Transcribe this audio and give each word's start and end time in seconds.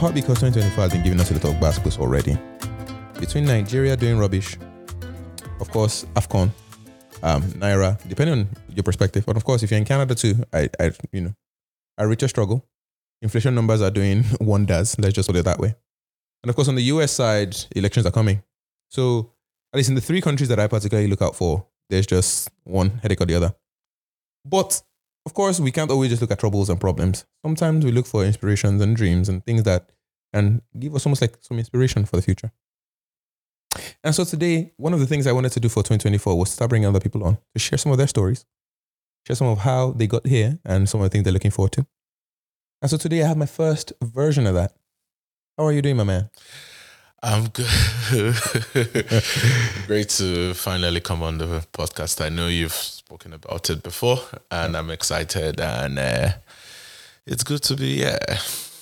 part 0.00 0.14
because 0.14 0.38
2024 0.40 0.82
has 0.84 0.92
been 0.92 1.02
giving 1.02 1.20
us 1.20 1.30
a 1.30 1.34
lot 1.34 1.44
of 1.44 1.54
basketballs 1.56 1.98
already. 1.98 2.34
Between 3.20 3.44
Nigeria 3.44 3.94
doing 3.98 4.16
rubbish, 4.16 4.56
of 5.60 5.70
course, 5.70 6.06
AFCON, 6.14 6.48
um, 7.22 7.42
Naira, 7.60 8.00
depending 8.08 8.38
on 8.38 8.48
your 8.74 8.82
perspective, 8.82 9.26
but 9.26 9.36
of 9.36 9.44
course, 9.44 9.62
if 9.62 9.70
you're 9.70 9.76
in 9.76 9.84
Canada 9.84 10.14
too, 10.14 10.36
I, 10.54 10.70
I 10.80 10.92
you 11.12 11.20
know, 11.20 11.34
I 11.98 12.04
reach 12.04 12.22
a 12.22 12.28
struggle. 12.28 12.64
Inflation 13.20 13.54
numbers 13.54 13.82
are 13.82 13.90
doing 13.90 14.24
wonders. 14.40 14.98
Let's 14.98 15.12
just 15.12 15.28
put 15.28 15.36
it 15.36 15.44
that 15.44 15.58
way. 15.58 15.74
And 16.42 16.48
of 16.48 16.56
course, 16.56 16.68
on 16.68 16.76
the 16.76 16.84
US 16.94 17.12
side, 17.12 17.54
elections 17.76 18.06
are 18.06 18.10
coming. 18.10 18.42
So, 18.88 19.34
at 19.74 19.76
least 19.76 19.90
in 19.90 19.96
the 19.96 20.00
three 20.00 20.22
countries 20.22 20.48
that 20.48 20.58
I 20.58 20.66
particularly 20.66 21.10
look 21.10 21.20
out 21.20 21.36
for, 21.36 21.66
there's 21.90 22.06
just 22.06 22.48
one 22.64 22.88
headache 23.02 23.20
or 23.20 23.26
the 23.26 23.34
other. 23.34 23.54
But 24.46 24.80
of 25.26 25.34
course, 25.34 25.60
we 25.60 25.70
can't 25.70 25.90
always 25.90 26.08
just 26.10 26.22
look 26.22 26.30
at 26.30 26.38
troubles 26.38 26.70
and 26.70 26.80
problems. 26.80 27.26
Sometimes 27.44 27.84
we 27.84 27.92
look 27.92 28.06
for 28.06 28.24
inspirations 28.24 28.80
and 28.80 28.96
dreams 28.96 29.28
and 29.28 29.44
things 29.44 29.64
that 29.64 29.90
can 30.32 30.62
give 30.78 30.94
us 30.94 31.06
almost 31.06 31.22
like 31.22 31.36
some 31.40 31.58
inspiration 31.58 32.04
for 32.04 32.16
the 32.16 32.22
future. 32.22 32.52
And 34.02 34.14
so 34.14 34.24
today, 34.24 34.72
one 34.76 34.94
of 34.94 35.00
the 35.00 35.06
things 35.06 35.26
I 35.26 35.32
wanted 35.32 35.52
to 35.52 35.60
do 35.60 35.68
for 35.68 35.82
2024 35.82 36.38
was 36.38 36.50
start 36.50 36.70
bringing 36.70 36.88
other 36.88 37.00
people 37.00 37.24
on 37.24 37.38
to 37.54 37.58
share 37.58 37.78
some 37.78 37.92
of 37.92 37.98
their 37.98 38.06
stories, 38.06 38.44
share 39.26 39.36
some 39.36 39.46
of 39.46 39.58
how 39.58 39.92
they 39.92 40.06
got 40.06 40.26
here 40.26 40.58
and 40.64 40.88
some 40.88 41.00
of 41.00 41.04
the 41.04 41.10
things 41.10 41.24
they're 41.24 41.32
looking 41.32 41.50
forward 41.50 41.72
to. 41.72 41.86
And 42.82 42.90
so 42.90 42.96
today 42.96 43.22
I 43.22 43.28
have 43.28 43.36
my 43.36 43.46
first 43.46 43.92
version 44.02 44.46
of 44.46 44.54
that. 44.54 44.72
How 45.56 45.66
are 45.66 45.72
you 45.72 45.82
doing, 45.82 45.96
my 45.96 46.04
man? 46.04 46.30
I'm 47.22 47.48
good. 47.48 47.66
Great 49.86 50.08
to 50.10 50.54
finally 50.54 51.00
come 51.00 51.22
on 51.22 51.36
the 51.36 51.66
podcast. 51.72 52.24
I 52.24 52.30
know 52.30 52.48
you've 52.48 52.72
spoken 52.72 53.34
about 53.34 53.68
it 53.68 53.82
before, 53.82 54.20
and 54.50 54.74
I'm 54.74 54.88
excited, 54.88 55.60
and 55.60 55.98
uh, 55.98 56.30
it's 57.26 57.44
good 57.44 57.62
to 57.64 57.76
be 57.76 57.98
here. 57.98 58.18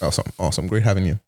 Awesome, 0.01 0.31
awesome, 0.39 0.69
great 0.69 0.85
having 0.85 1.05
you. 1.05 1.19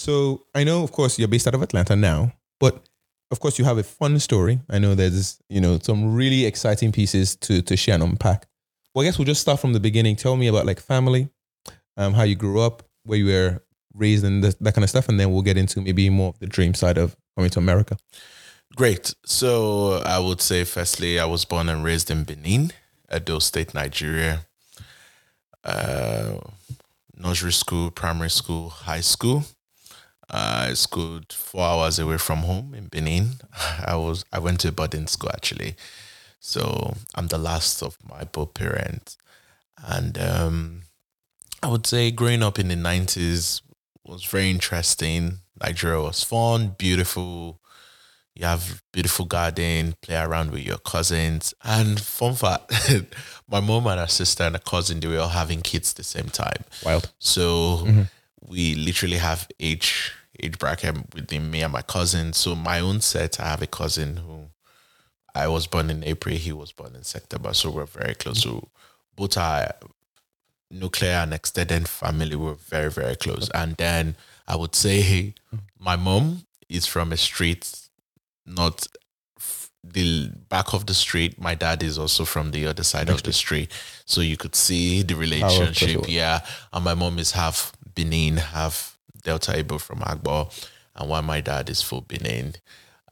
So 0.00 0.46
I 0.54 0.64
know, 0.64 0.82
of 0.82 0.92
course, 0.92 1.18
you're 1.18 1.28
based 1.28 1.46
out 1.46 1.54
of 1.54 1.60
Atlanta 1.60 1.94
now, 1.94 2.32
but 2.58 2.88
of 3.30 3.38
course, 3.38 3.58
you 3.58 3.66
have 3.66 3.76
a 3.76 3.82
fun 3.82 4.18
story. 4.18 4.58
I 4.70 4.78
know 4.78 4.94
there's 4.94 5.38
you 5.50 5.60
know 5.60 5.78
some 5.78 6.14
really 6.14 6.46
exciting 6.46 6.90
pieces 6.90 7.36
to 7.36 7.60
to 7.60 7.76
share 7.76 7.96
and 7.96 8.02
unpack. 8.04 8.46
Well, 8.94 9.02
I 9.02 9.06
guess 9.06 9.18
we'll 9.18 9.26
just 9.26 9.42
start 9.42 9.60
from 9.60 9.74
the 9.74 9.78
beginning. 9.80 10.16
Tell 10.16 10.36
me 10.36 10.46
about 10.48 10.64
like 10.64 10.80
family, 10.80 11.28
um, 11.98 12.14
how 12.14 12.22
you 12.22 12.34
grew 12.34 12.60
up, 12.60 12.82
where 13.04 13.18
you 13.18 13.26
were 13.26 13.62
raised 13.94 14.24
and 14.24 14.42
that, 14.42 14.58
that 14.60 14.74
kind 14.74 14.84
of 14.84 14.88
stuff, 14.88 15.10
and 15.10 15.20
then 15.20 15.32
we'll 15.32 15.42
get 15.42 15.58
into 15.58 15.82
maybe 15.82 16.08
more 16.08 16.30
of 16.30 16.38
the 16.38 16.46
dream 16.46 16.72
side 16.72 16.96
of 16.96 17.14
coming 17.36 17.50
to 17.50 17.58
America. 17.58 17.98
Great. 18.74 19.14
So 19.26 20.00
I 20.06 20.18
would 20.18 20.40
say, 20.40 20.64
firstly, 20.64 21.20
I 21.20 21.26
was 21.26 21.44
born 21.44 21.68
and 21.68 21.84
raised 21.84 22.10
in 22.10 22.24
Benin, 22.24 22.72
Edo 23.14 23.38
State, 23.38 23.74
Nigeria. 23.74 24.46
Uh, 25.62 26.38
nursery 27.14 27.52
school, 27.52 27.90
primary 27.90 28.30
school, 28.30 28.70
high 28.70 29.02
school. 29.02 29.44
Uh, 30.30 30.66
I 30.68 30.74
schooled 30.74 31.32
four 31.32 31.64
hours 31.64 31.98
away 31.98 32.16
from 32.18 32.40
home 32.40 32.72
in 32.72 32.86
Benin. 32.86 33.40
I 33.84 33.96
was 33.96 34.24
I 34.32 34.38
went 34.38 34.60
to 34.60 34.68
a 34.68 34.72
boarding 34.72 35.08
school 35.08 35.30
actually, 35.30 35.74
so 36.38 36.94
I'm 37.16 37.26
the 37.26 37.38
last 37.38 37.82
of 37.82 37.98
my 38.08 38.24
both 38.24 38.54
parents, 38.54 39.18
and 39.84 40.16
um, 40.18 40.82
I 41.62 41.68
would 41.68 41.86
say 41.86 42.12
growing 42.12 42.44
up 42.44 42.58
in 42.60 42.68
the 42.68 42.76
'90s 42.76 43.62
was 44.06 44.24
very 44.24 44.50
interesting. 44.50 45.38
Nigeria 45.60 46.00
was 46.00 46.22
fun, 46.22 46.76
beautiful. 46.78 47.60
You 48.36 48.46
have 48.46 48.82
beautiful 48.92 49.26
garden, 49.26 49.96
play 50.00 50.16
around 50.16 50.52
with 50.52 50.62
your 50.62 50.78
cousins. 50.78 51.52
And 51.62 52.00
fun 52.00 52.34
fact, 52.34 52.72
my 53.50 53.60
mom 53.60 53.86
and 53.88 54.00
her 54.00 54.06
sister 54.06 54.44
and 54.44 54.56
a 54.56 54.60
cousin, 54.60 55.00
they 55.00 55.08
were 55.08 55.18
all 55.18 55.28
having 55.28 55.60
kids 55.60 55.92
the 55.92 56.04
same 56.04 56.28
time. 56.28 56.64
Wild. 56.82 57.12
So 57.18 57.86
we 58.40 58.76
literally 58.76 59.18
have 59.18 59.46
age 59.58 60.14
age 60.42 60.58
bracket 60.58 61.14
within 61.14 61.50
me 61.50 61.62
and 61.62 61.72
my 61.72 61.82
cousin. 61.82 62.32
So 62.32 62.54
my 62.54 62.80
own 62.80 63.00
set, 63.00 63.40
I 63.40 63.48
have 63.48 63.62
a 63.62 63.66
cousin 63.66 64.18
who 64.18 64.46
I 65.34 65.48
was 65.48 65.66
born 65.66 65.90
in 65.90 66.04
April, 66.04 66.34
he 66.34 66.52
was 66.52 66.72
born 66.72 66.94
in 66.94 67.04
September. 67.04 67.54
So 67.54 67.70
we're 67.70 67.86
very 67.86 68.14
close. 68.14 68.42
So 68.42 68.68
both 69.16 69.36
our 69.36 69.72
nuclear 70.70 71.12
and 71.12 71.32
extended 71.34 71.88
family 71.88 72.36
were 72.36 72.54
very, 72.54 72.90
very 72.90 73.16
close. 73.16 73.48
And 73.54 73.76
then 73.76 74.16
I 74.46 74.56
would 74.56 74.74
say 74.74 75.34
my 75.78 75.96
mom 75.96 76.46
is 76.68 76.86
from 76.86 77.12
a 77.12 77.16
street, 77.16 77.88
not 78.46 78.86
the 79.82 80.30
back 80.48 80.72
of 80.74 80.86
the 80.86 80.94
street. 80.94 81.40
My 81.40 81.54
dad 81.54 81.82
is 81.82 81.98
also 81.98 82.24
from 82.24 82.50
the 82.50 82.66
other 82.66 82.82
side 82.82 83.08
of 83.08 83.22
the 83.22 83.32
street. 83.32 83.72
So 84.04 84.20
you 84.20 84.36
could 84.36 84.54
see 84.54 85.02
the 85.02 85.14
relationship. 85.14 86.06
Yeah. 86.08 86.40
And 86.72 86.84
my 86.84 86.94
mom 86.94 87.18
is 87.18 87.32
half 87.32 87.72
Benin, 87.94 88.36
half 88.36 88.98
Delta 89.22 89.52
Igbo 89.52 89.80
from 89.80 90.00
Agbor. 90.00 90.50
And 90.96 91.08
why 91.08 91.20
my 91.20 91.40
dad 91.40 91.70
is 91.70 91.82
full 91.82 92.00
Benin. 92.02 92.54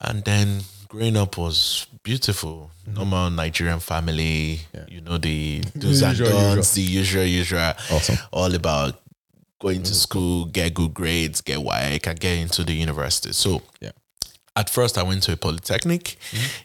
And 0.00 0.24
then 0.24 0.60
growing 0.88 1.16
up 1.16 1.36
was 1.38 1.86
beautiful. 2.02 2.70
Normal 2.86 3.30
Nigerian 3.30 3.80
family, 3.80 4.60
you 4.88 5.00
know, 5.00 5.18
the 5.18 5.60
do's 5.78 6.02
and 6.02 6.18
don'ts, 6.18 6.74
the 6.74 6.82
usual, 6.82 7.24
usual. 7.24 7.72
Awesome. 7.90 8.16
All 8.32 8.54
about 8.54 9.00
going 9.60 9.82
to 9.82 9.94
school, 9.94 10.44
get 10.46 10.74
good 10.74 10.94
grades, 10.94 11.40
get 11.40 11.58
WAEC, 11.58 12.06
and 12.06 12.20
get 12.20 12.38
into 12.38 12.62
the 12.64 12.72
university. 12.72 13.32
So 13.32 13.62
Yeah. 13.80 13.90
at 14.56 14.70
first 14.70 14.96
I 14.98 15.02
went 15.02 15.22
to 15.24 15.32
a 15.32 15.36
polytechnic 15.36 16.16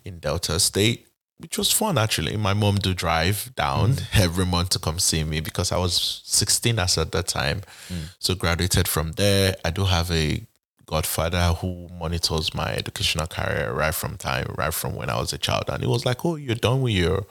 in 0.05 0.19
Delta 0.19 0.59
State, 0.59 1.07
which 1.37 1.57
was 1.57 1.71
fun 1.71 1.97
actually. 1.97 2.37
My 2.37 2.53
mom 2.53 2.75
do 2.75 2.93
drive 2.93 3.53
down 3.55 3.93
mm-hmm. 3.93 4.21
every 4.21 4.45
month 4.45 4.69
to 4.69 4.79
come 4.79 4.99
see 4.99 5.23
me 5.23 5.39
because 5.39 5.71
I 5.71 5.77
was 5.77 6.21
16 6.25 6.79
as 6.79 6.97
at 6.97 7.11
that 7.11 7.27
time. 7.27 7.61
Mm. 7.89 8.15
So 8.19 8.35
graduated 8.35 8.87
from 8.87 9.13
there. 9.13 9.55
I 9.65 9.71
do 9.71 9.85
have 9.85 10.11
a 10.11 10.45
godfather 10.85 11.53
who 11.53 11.87
monitors 11.97 12.53
my 12.53 12.73
educational 12.73 13.27
career 13.27 13.71
right 13.73 13.95
from 13.95 14.17
time, 14.17 14.53
right 14.57 14.73
from 14.73 14.95
when 14.95 15.09
I 15.09 15.19
was 15.19 15.33
a 15.33 15.37
child. 15.37 15.65
And 15.69 15.81
he 15.81 15.87
was 15.87 16.05
like, 16.05 16.23
Oh, 16.25 16.35
you're 16.35 16.55
done 16.55 16.81
with 16.81 16.93
your 16.93 17.25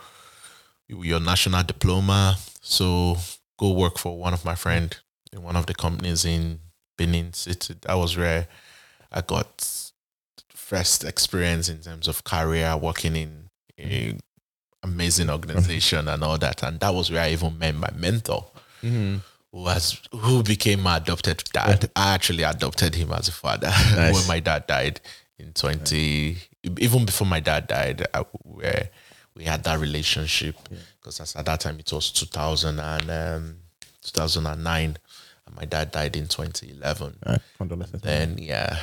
your 0.88 1.20
national 1.20 1.62
diploma. 1.62 2.36
So 2.60 3.16
go 3.58 3.72
work 3.72 3.98
for 3.98 4.18
one 4.18 4.34
of 4.34 4.44
my 4.44 4.54
friend 4.54 4.96
in 5.32 5.42
one 5.42 5.56
of 5.56 5.66
the 5.66 5.74
companies 5.74 6.24
in 6.24 6.60
Benin 6.98 7.32
City. 7.32 7.76
That 7.82 7.94
was 7.94 8.16
where 8.16 8.48
I 9.10 9.22
got 9.22 9.91
first 10.48 11.04
experience 11.04 11.68
in 11.68 11.80
terms 11.80 12.08
of 12.08 12.24
career 12.24 12.76
working 12.76 13.16
in 13.16 13.48
a 13.78 14.16
amazing 14.83 15.31
organization 15.31 16.09
and 16.09 16.22
all 16.25 16.38
that. 16.38 16.62
And 16.62 16.81
that 16.81 16.94
was 16.94 17.10
where 17.10 17.22
I 17.22 17.31
even 17.31 17.59
met 17.59 17.75
my 17.75 17.91
mentor. 17.94 18.44
Who 18.81 19.21
was 19.53 20.00
who 20.12 20.43
became 20.43 20.83
my 20.83 20.97
adopted 20.97 21.44
dad? 21.53 21.91
I 21.94 22.15
actually 22.15 22.43
adopted 22.43 22.94
him 22.94 23.12
as 23.12 23.28
a 23.28 23.33
father 23.33 23.71
when 23.71 24.27
my 24.27 24.41
dad 24.41 24.66
died 24.66 25.00
in 25.38 25.53
twenty. 25.53 26.38
Even 26.78 27.05
before 27.05 27.27
my 27.27 27.41
dad 27.41 27.66
died, 27.66 28.06
I, 28.15 28.25
where 28.44 28.91
we 29.37 29.44
had 29.44 29.65
that 29.65 29.78
relationship 29.78 30.56
because 31.00 31.37
at 31.37 31.44
that 31.44 31.60
time 31.60 31.78
it 31.78 31.93
was 31.93 32.10
two 32.10 32.27
thousand 32.27 32.81
and 32.81 33.10
um, 33.10 33.56
two 34.00 34.10
thousand 34.10 34.47
and 34.47 34.65
nine, 34.65 34.97
and 35.47 35.56
my 35.56 35.65
dad 35.65 35.91
died 35.91 36.16
in 36.16 36.28
twenty 36.28 36.71
eleven. 36.71 37.16
All 37.27 37.33
right. 37.33 37.43
Condolences. 37.59 38.01
Then 38.01 38.39
yeah, 38.39 38.78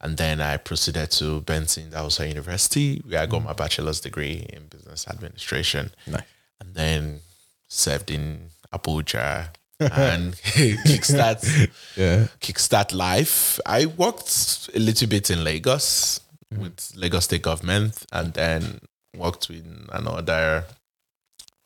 and 0.00 0.16
then 0.16 0.40
I 0.40 0.56
proceeded 0.58 1.10
to 1.12 1.40
Benson, 1.40 1.90
that 1.90 2.02
was 2.02 2.20
a 2.20 2.28
university 2.28 3.02
where 3.06 3.20
I 3.20 3.26
got 3.26 3.42
mm. 3.42 3.46
my 3.46 3.52
bachelor's 3.52 4.00
degree 4.00 4.46
in 4.52 4.66
business 4.66 5.06
administration, 5.08 5.90
Nice. 6.06 6.22
and 6.60 6.74
then 6.74 7.20
served 7.68 8.10
in 8.10 8.50
Abuja 8.72 9.48
and 9.80 10.34
kickstart 10.86 11.70
Yeah. 11.96 12.28
kickstart 12.40 12.92
life. 12.94 13.58
I 13.66 13.86
worked 13.86 14.70
a 14.74 14.78
little 14.78 15.08
bit 15.08 15.30
in 15.30 15.42
Lagos 15.44 16.20
mm. 16.54 16.58
with 16.58 16.92
Lagos 16.96 17.24
State 17.24 17.42
government, 17.42 18.06
and 18.12 18.34
then 18.34 18.80
worked 19.16 19.48
with 19.48 19.64
another 19.92 20.64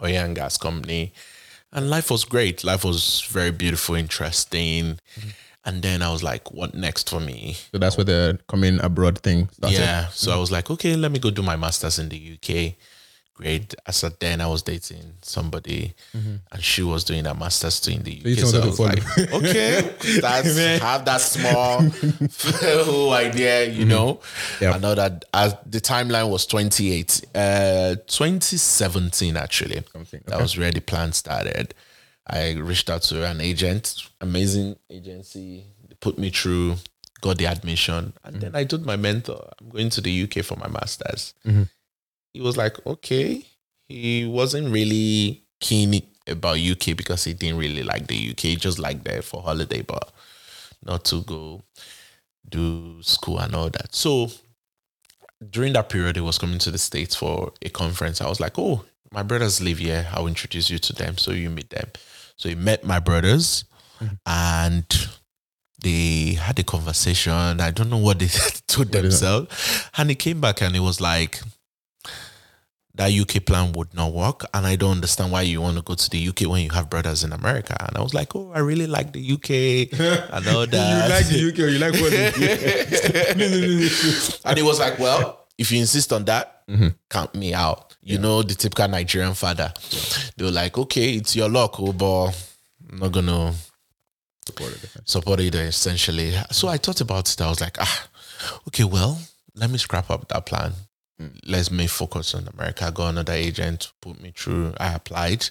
oil 0.02 0.17
and 0.17 0.34
gas 0.37 0.56
company. 0.56 1.12
And 1.75 1.88
life 1.88 2.11
was 2.11 2.25
great. 2.25 2.64
Life 2.64 2.84
was 2.84 3.23
very 3.31 3.50
beautiful, 3.50 3.94
interesting. 3.94 4.99
Mm-hmm. 5.19 5.29
And 5.64 5.81
then 5.82 6.03
I 6.03 6.11
was 6.11 6.23
like, 6.23 6.50
what 6.50 6.75
next 6.75 7.09
for 7.09 7.20
me? 7.20 7.56
So 7.70 7.79
that's 7.79 7.97
where 7.97 8.05
the 8.05 8.38
coming 8.49 8.81
abroad 8.81 9.19
thing 9.20 9.49
started. 9.53 9.79
Yeah. 9.79 10.09
So 10.09 10.32
I 10.32 10.37
was 10.37 10.50
like, 10.50 10.70
okay, 10.70 10.97
let 10.97 11.12
me 11.12 11.19
go 11.20 11.31
do 11.31 11.43
my 11.43 11.56
master's 11.56 11.99
in 11.99 12.09
the 12.09 12.37
UK. 12.37 12.75
Great. 13.35 13.75
As 13.87 14.05
at 14.05 14.20
then, 14.20 14.41
I 14.41 14.47
was 14.47 14.62
dating 14.62 15.14
somebody, 15.23 15.94
and 16.12 16.43
she 16.61 16.82
was 16.82 17.03
doing 17.03 17.25
her 17.25 17.35
master's 17.35 17.81
too 17.81 17.93
in 17.93 18.03
the 18.03 18.20
UK. 18.20 18.38
So, 18.38 18.61
wanted 18.61 18.62
I 18.62 18.67
was 18.67 18.79
like, 18.81 19.32
okay, 19.32 19.94
that's 20.20 20.56
have 20.82 21.05
that 21.06 21.20
small 21.20 21.81
whole 22.85 23.12
idea, 23.15 23.65
you 23.65 23.87
know. 23.87 24.20
Yeah. 24.61 24.73
I 24.73 24.79
know 24.79 24.94
that 24.94 25.25
as 25.32 25.56
the 25.65 25.81
timeline 25.81 26.29
was 26.31 26.44
28, 26.44 27.23
uh, 27.35 27.94
2017 28.06 29.37
actually. 29.37 29.82
Something, 29.93 30.20
That 30.26 30.41
was 30.41 30.58
where 30.58 30.70
the 30.70 30.81
plan 30.81 31.12
started. 31.12 31.75
I 32.26 32.52
reached 32.52 32.88
out 32.88 33.02
to 33.02 33.26
an 33.26 33.40
agent, 33.40 34.08
amazing 34.20 34.76
agency, 34.88 35.66
they 35.88 35.94
put 36.00 36.19
me 36.19 36.30
through, 36.30 36.76
got 37.20 37.38
the 37.38 37.46
admission, 37.46 38.12
and 38.24 38.40
then 38.40 38.54
I 38.54 38.64
told 38.64 38.86
my 38.86 38.96
mentor, 38.96 39.52
I'm 39.60 39.69
going 39.69 39.90
to 39.90 40.00
the 40.00 40.22
UK 40.22 40.44
for 40.44 40.56
my 40.56 40.69
master's. 40.69 41.34
Mm-hmm. 41.46 41.64
He 42.32 42.40
was 42.40 42.56
like, 42.56 42.84
okay. 42.86 43.44
He 43.88 44.24
wasn't 44.24 44.72
really 44.72 45.44
keen 45.60 46.00
about 46.26 46.58
UK 46.58 46.96
because 46.96 47.24
he 47.24 47.34
didn't 47.34 47.58
really 47.58 47.82
like 47.82 48.06
the 48.06 48.30
UK. 48.30 48.40
He 48.40 48.56
just 48.56 48.78
like 48.78 49.04
there 49.04 49.22
for 49.22 49.42
holiday, 49.42 49.82
but 49.82 50.12
not 50.84 51.04
to 51.06 51.22
go 51.22 51.62
do 52.48 53.02
school 53.02 53.38
and 53.38 53.54
all 53.54 53.70
that. 53.70 53.94
So 53.94 54.30
during 55.50 55.72
that 55.74 55.88
period, 55.88 56.16
he 56.16 56.22
was 56.22 56.38
coming 56.38 56.58
to 56.60 56.70
the 56.70 56.78
States 56.78 57.14
for 57.14 57.52
a 57.62 57.69
conference. 57.69 58.20
I 58.20 58.28
was 58.28 58.40
like, 58.40 58.58
oh, 58.58 58.84
my 59.12 59.23
brothers 59.23 59.61
live 59.61 59.79
here. 59.79 60.09
I'll 60.12 60.26
introduce 60.26 60.70
you 60.70 60.79
to 60.79 60.93
them 60.93 61.19
so 61.19 61.31
you 61.32 61.50
meet 61.50 61.70
them. 61.70 61.91
So 62.37 62.49
he 62.49 62.55
met 62.55 62.85
my 62.85 62.99
brothers 62.99 63.64
and 64.26 64.85
they 65.82 66.35
had 66.41 66.59
a 66.59 66.62
conversation. 66.64 67.61
I 67.61 67.70
don't 67.70 67.91
know 67.91 67.99
what 67.99 68.19
they 68.19 68.29
told 68.67 68.91
that? 68.93 69.03
themselves. 69.03 69.88
And 69.97 70.09
he 70.11 70.17
came 70.17 70.41
back 70.41 70.61
and 70.62 70.75
he 70.75 70.81
was 70.81 71.00
like, 71.00 71.41
that 72.94 73.11
UK 73.11 73.44
plan 73.47 73.73
would 73.73 73.94
not 73.94 74.12
work. 74.12 74.44
And 74.53 74.67
I 74.67 74.76
don't 74.76 74.91
understand 74.93 75.32
why 75.32 75.43
you 75.43 75.62
want 75.62 75.76
to 75.76 75.82
go 75.82 75.94
to 75.94 76.11
the 76.11 76.29
UK 76.29 76.43
when 76.43 76.62
you 76.62 76.70
have 76.70 76.91
brothers 76.91 77.25
in 77.25 77.32
America. 77.32 77.75
And 77.81 77.97
I 77.97 78.03
was 78.03 78.12
like, 78.12 78.35
oh, 78.37 78.53
I 78.55 78.58
really 78.58 78.87
like 78.87 79.12
the 79.12 79.32
UK 79.32 79.50
and 80.32 80.47
all 80.49 80.67
that. 80.67 80.73
You 80.73 81.08
like 81.15 81.26
the 81.26 81.49
UK 81.49 81.58
or 81.61 81.69
you 81.69 81.79
like 81.79 81.94
what? 81.94 82.12
and 84.44 84.56
he 84.58 84.62
was 84.62 84.79
like, 84.79 84.99
well, 84.99 85.47
if 85.58 85.73
you 85.73 85.81
insist 85.81 86.12
on 86.12 86.25
that, 86.26 86.50
Mm-hmm. 86.70 86.88
count 87.11 87.35
me 87.35 87.53
out. 87.53 87.92
You 88.02 88.19
know, 88.19 88.43
the 88.43 88.54
typical 88.54 88.88
Nigerian 88.88 89.34
father. 89.34 89.72
They 90.37 90.44
were 90.44 90.50
like, 90.50 90.76
okay, 90.76 91.14
it's 91.14 91.37
your 91.37 91.49
luck, 91.49 91.76
oh, 91.78 91.93
but 91.93 92.31
I'm 92.90 92.99
not 92.99 93.12
going 93.12 93.26
to 93.26 93.54
support 95.06 95.40
it 95.40 95.54
essentially. 95.54 96.34
So 96.50 96.69
I 96.69 96.78
thought 96.78 97.00
about 97.00 97.32
it. 97.32 97.40
I 97.40 97.49
was 97.49 97.60
like, 97.60 97.76
ah, 97.81 98.08
okay, 98.69 98.84
well, 98.84 99.20
let 99.54 99.70
me 99.70 99.78
scrap 99.78 100.10
up 100.10 100.28
that 100.28 100.46
plan. 100.46 100.72
Let's 101.46 101.70
me 101.70 101.87
focus 101.87 102.34
on 102.34 102.49
America. 102.49 102.87
I 102.87 102.90
got 102.90 103.10
another 103.10 103.34
agent, 103.34 103.93
put 104.00 104.20
me 104.20 104.32
through. 104.37 104.75
I 104.81 104.94
applied 104.94 105.48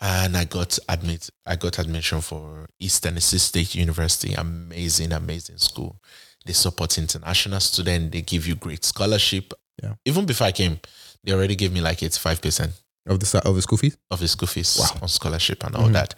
and 0.00 0.36
I 0.36 0.44
got 0.44 0.78
admit 0.88 1.30
I 1.46 1.56
got 1.56 1.78
admission 1.78 2.20
for 2.20 2.68
East 2.78 3.02
Tennessee 3.02 3.38
State 3.38 3.74
University. 3.74 4.34
Amazing, 4.34 5.12
amazing 5.12 5.58
school. 5.58 6.00
They 6.44 6.52
support 6.52 6.98
international 6.98 7.60
students, 7.60 8.12
they 8.12 8.22
give 8.22 8.46
you 8.46 8.54
great 8.54 8.84
scholarship. 8.84 9.52
Yeah. 9.82 9.94
Even 10.04 10.24
before 10.24 10.46
I 10.46 10.52
came, 10.52 10.78
they 11.26 11.32
already 11.32 11.56
gave 11.56 11.72
me 11.72 11.80
like 11.80 11.98
85% 11.98 12.70
of 13.06 13.20
the 13.20 13.42
of 13.44 13.54
the 13.54 13.62
school 13.62 13.78
fees. 13.78 13.96
of 14.10 14.20
the 14.20 14.28
school 14.28 14.48
fees 14.48 14.80
on 15.02 15.08
scholarship 15.08 15.62
and 15.64 15.74
all 15.74 15.84
mm-hmm. 15.84 15.92
that. 15.92 16.14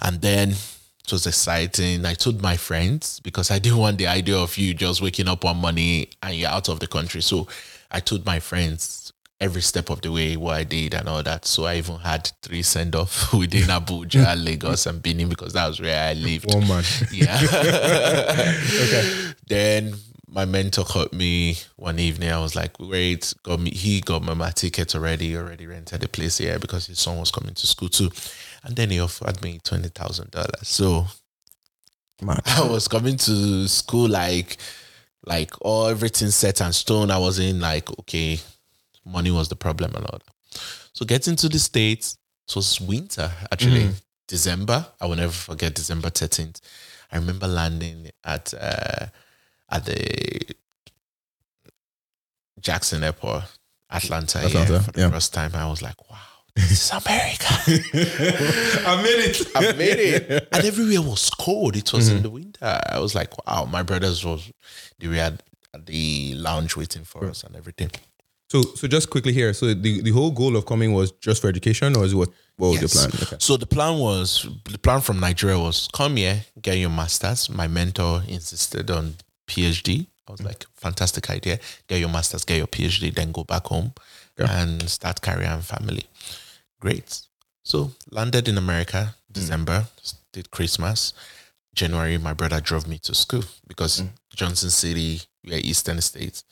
And 0.00 0.20
then 0.22 0.50
it 0.50 1.12
was 1.12 1.26
exciting. 1.26 2.06
I 2.06 2.14
told 2.14 2.40
my 2.40 2.56
friends 2.56 3.20
because 3.20 3.50
I 3.50 3.58
didn't 3.58 3.78
want 3.78 3.98
the 3.98 4.06
idea 4.06 4.36
of 4.36 4.56
you 4.56 4.72
just 4.72 5.02
waking 5.02 5.28
up 5.28 5.44
one 5.44 5.58
morning 5.58 6.06
and 6.22 6.34
you're 6.34 6.48
out 6.48 6.68
of 6.68 6.80
the 6.80 6.86
country. 6.86 7.20
So 7.22 7.48
I 7.90 8.00
told 8.00 8.24
my 8.24 8.38
friends 8.38 9.12
every 9.40 9.60
step 9.62 9.90
of 9.90 10.00
the 10.00 10.12
way 10.12 10.36
what 10.36 10.56
I 10.56 10.62
did 10.62 10.94
and 10.94 11.08
all 11.08 11.22
that. 11.24 11.44
So 11.44 11.64
I 11.64 11.76
even 11.76 11.98
had 11.98 12.30
three 12.42 12.62
send 12.62 12.94
off 12.94 13.32
within 13.34 13.64
Abuja, 13.64 14.36
Lagos, 14.44 14.86
and 14.86 15.02
Benin 15.02 15.28
because 15.28 15.52
that 15.54 15.66
was 15.66 15.80
where 15.80 16.10
I 16.10 16.12
lived. 16.12 16.52
One 16.54 16.66
man. 16.68 16.84
Yeah. 17.12 17.38
Okay. 18.82 19.32
Then 19.46 19.94
my 20.32 20.44
mentor 20.46 20.84
called 20.84 21.12
me 21.12 21.56
one 21.76 21.98
evening. 21.98 22.30
I 22.30 22.40
was 22.40 22.56
like, 22.56 22.78
"Wait, 22.80 23.34
got 23.42 23.60
me." 23.60 23.70
He 23.70 24.00
got 24.00 24.24
me 24.24 24.34
my 24.34 24.50
ticket 24.50 24.94
already. 24.94 25.36
Already 25.36 25.66
rented 25.66 26.02
a 26.02 26.08
place 26.08 26.38
here 26.38 26.58
because 26.58 26.86
his 26.86 26.98
son 26.98 27.18
was 27.18 27.30
coming 27.30 27.54
to 27.54 27.66
school 27.66 27.88
too. 27.88 28.10
And 28.64 28.74
then 28.74 28.90
he 28.90 29.00
offered 29.00 29.42
me 29.42 29.60
twenty 29.62 29.88
thousand 29.88 30.30
dollars. 30.30 30.68
So 30.68 31.06
Mad. 32.22 32.42
I 32.46 32.66
was 32.66 32.88
coming 32.88 33.16
to 33.16 33.68
school 33.68 34.08
like, 34.08 34.56
like 35.26 35.52
all 35.60 35.88
everything 35.88 36.30
set 36.30 36.60
and 36.60 36.74
stone. 36.74 37.10
I 37.10 37.18
was 37.18 37.38
in 37.38 37.60
like, 37.60 37.90
okay, 38.00 38.38
money 39.04 39.30
was 39.30 39.48
the 39.48 39.56
problem 39.56 39.94
and 39.94 40.06
all 40.06 40.18
that. 40.18 40.60
So 40.92 41.04
getting 41.04 41.36
to 41.36 41.48
the 41.48 41.58
states, 41.58 42.16
it 42.48 42.56
was 42.56 42.80
winter 42.80 43.30
actually, 43.50 43.90
December. 44.28 44.86
I 45.00 45.06
will 45.06 45.16
never 45.16 45.32
forget 45.32 45.74
December 45.74 46.10
thirteenth. 46.10 46.60
I 47.10 47.16
remember 47.16 47.46
landing 47.46 48.10
at 48.24 48.54
uh, 48.58 49.06
at 49.72 49.84
the 49.86 50.54
Jackson 52.60 53.02
Airport, 53.02 53.44
Atlanta, 53.90 54.40
yeah, 54.48 54.64
for 54.64 54.92
the 54.92 55.00
yeah. 55.00 55.10
first 55.10 55.34
time. 55.34 55.52
I 55.54 55.68
was 55.68 55.82
like, 55.82 55.96
wow, 56.10 56.18
this 56.54 56.70
is 56.70 56.90
America. 56.90 57.46
I 58.86 59.02
made 59.02 59.20
it. 59.28 59.46
I 59.54 59.72
made 59.72 59.98
it. 59.98 60.48
And 60.52 60.64
everywhere 60.64 61.02
was 61.02 61.30
cold. 61.30 61.76
It 61.76 61.92
was 61.92 62.08
in 62.08 62.16
mm-hmm. 62.16 62.22
the 62.22 62.30
winter. 62.30 62.80
I 62.90 62.98
was 62.98 63.14
like, 63.14 63.30
wow, 63.46 63.64
my 63.64 63.82
brothers 63.82 64.24
was 64.24 64.50
they 64.98 65.08
were 65.08 65.16
at 65.16 65.42
the 65.86 66.34
lounge 66.36 66.76
waiting 66.76 67.04
for 67.04 67.24
us 67.24 67.42
and 67.42 67.56
everything. 67.56 67.90
So, 68.50 68.60
so 68.60 68.86
just 68.86 69.08
quickly 69.08 69.32
here. 69.32 69.54
So 69.54 69.72
the, 69.72 70.02
the 70.02 70.10
whole 70.10 70.30
goal 70.30 70.56
of 70.56 70.66
coming 70.66 70.92
was 70.92 71.10
just 71.12 71.40
for 71.40 71.48
education, 71.48 71.96
or 71.96 72.04
is 72.04 72.12
it 72.12 72.16
what 72.16 72.28
what 72.58 72.68
was 72.68 72.82
Yes. 72.82 72.94
your 72.94 73.08
plan? 73.08 73.20
Okay. 73.22 73.36
So 73.40 73.56
the 73.56 73.66
plan 73.66 73.98
was 73.98 74.46
the 74.70 74.78
plan 74.78 75.00
from 75.00 75.20
Nigeria 75.20 75.58
was 75.58 75.88
come 75.94 76.16
here, 76.16 76.44
get 76.60 76.76
your 76.76 76.90
masters. 76.90 77.48
My 77.48 77.66
mentor 77.66 78.22
insisted 78.28 78.90
on 78.90 79.14
PhD. 79.46 80.06
I 80.28 80.32
was 80.32 80.40
mm. 80.40 80.46
like, 80.46 80.66
fantastic 80.74 81.30
idea. 81.30 81.58
Get 81.88 82.00
your 82.00 82.08
masters, 82.08 82.44
get 82.44 82.58
your 82.58 82.66
PhD, 82.66 83.14
then 83.14 83.32
go 83.32 83.44
back 83.44 83.66
home 83.66 83.92
and 84.38 84.88
start 84.88 85.20
career 85.20 85.48
and 85.48 85.64
family. 85.64 86.04
Great. 86.80 87.22
So 87.64 87.92
landed 88.10 88.48
in 88.48 88.58
America, 88.58 89.14
mm. 89.14 89.32
December, 89.32 89.86
did 90.32 90.50
Christmas. 90.50 91.12
January, 91.74 92.18
my 92.18 92.34
brother 92.34 92.60
drove 92.60 92.86
me 92.86 92.98
to 92.98 93.14
school 93.14 93.44
because 93.66 94.02
mm. 94.02 94.08
Johnson 94.34 94.70
City, 94.70 95.22
where 95.44 95.58
Eastern 95.58 96.00
States, 96.00 96.44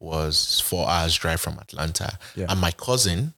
was 0.00 0.60
four 0.60 0.88
hours 0.88 1.16
drive 1.16 1.40
from 1.40 1.58
Atlanta. 1.58 2.18
Yeah. 2.34 2.46
And 2.48 2.60
my 2.60 2.72
cousin 2.72 3.34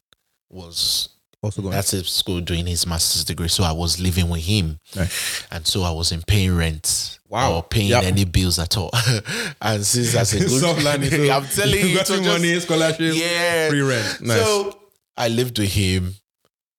was 0.48 1.10
Also 1.42 1.62
going. 1.62 1.72
that's 1.72 1.92
at 1.94 2.04
school 2.06 2.40
doing 2.40 2.66
his 2.66 2.86
master's 2.86 3.24
degree. 3.24 3.48
So 3.48 3.62
I 3.62 3.72
was 3.72 4.00
living 4.00 4.28
with 4.28 4.42
him. 4.42 4.78
Nice. 4.96 5.46
And 5.50 5.66
so 5.66 5.82
I 5.82 5.90
wasn't 5.90 6.26
paying 6.26 6.56
rent. 6.56 7.18
Wow. 7.28 7.54
Or 7.56 7.62
paying 7.62 7.88
Yep. 7.90 8.04
any 8.04 8.24
bills 8.24 8.58
at 8.58 8.76
all. 8.76 8.90
and 9.60 9.84
since 9.84 10.12
that's 10.12 10.32
a 10.32 10.38
good 10.40 10.48
Soft 10.60 10.82
landing. 10.82 11.10
So 11.10 11.30
I'm 11.30 11.44
telling 11.46 11.74
you, 11.74 11.86
you 11.86 11.94
got 11.96 12.08
was 12.08 12.18
just- 12.20 12.22
money, 12.30 12.58
scholarship, 12.60 13.14
yeah. 13.14 13.68
free 13.68 13.82
rent. 13.82 14.20
Nice. 14.22 14.38
So 14.40 14.78
I 15.16 15.28
lived 15.28 15.58
with 15.58 15.72
him. 15.72 16.14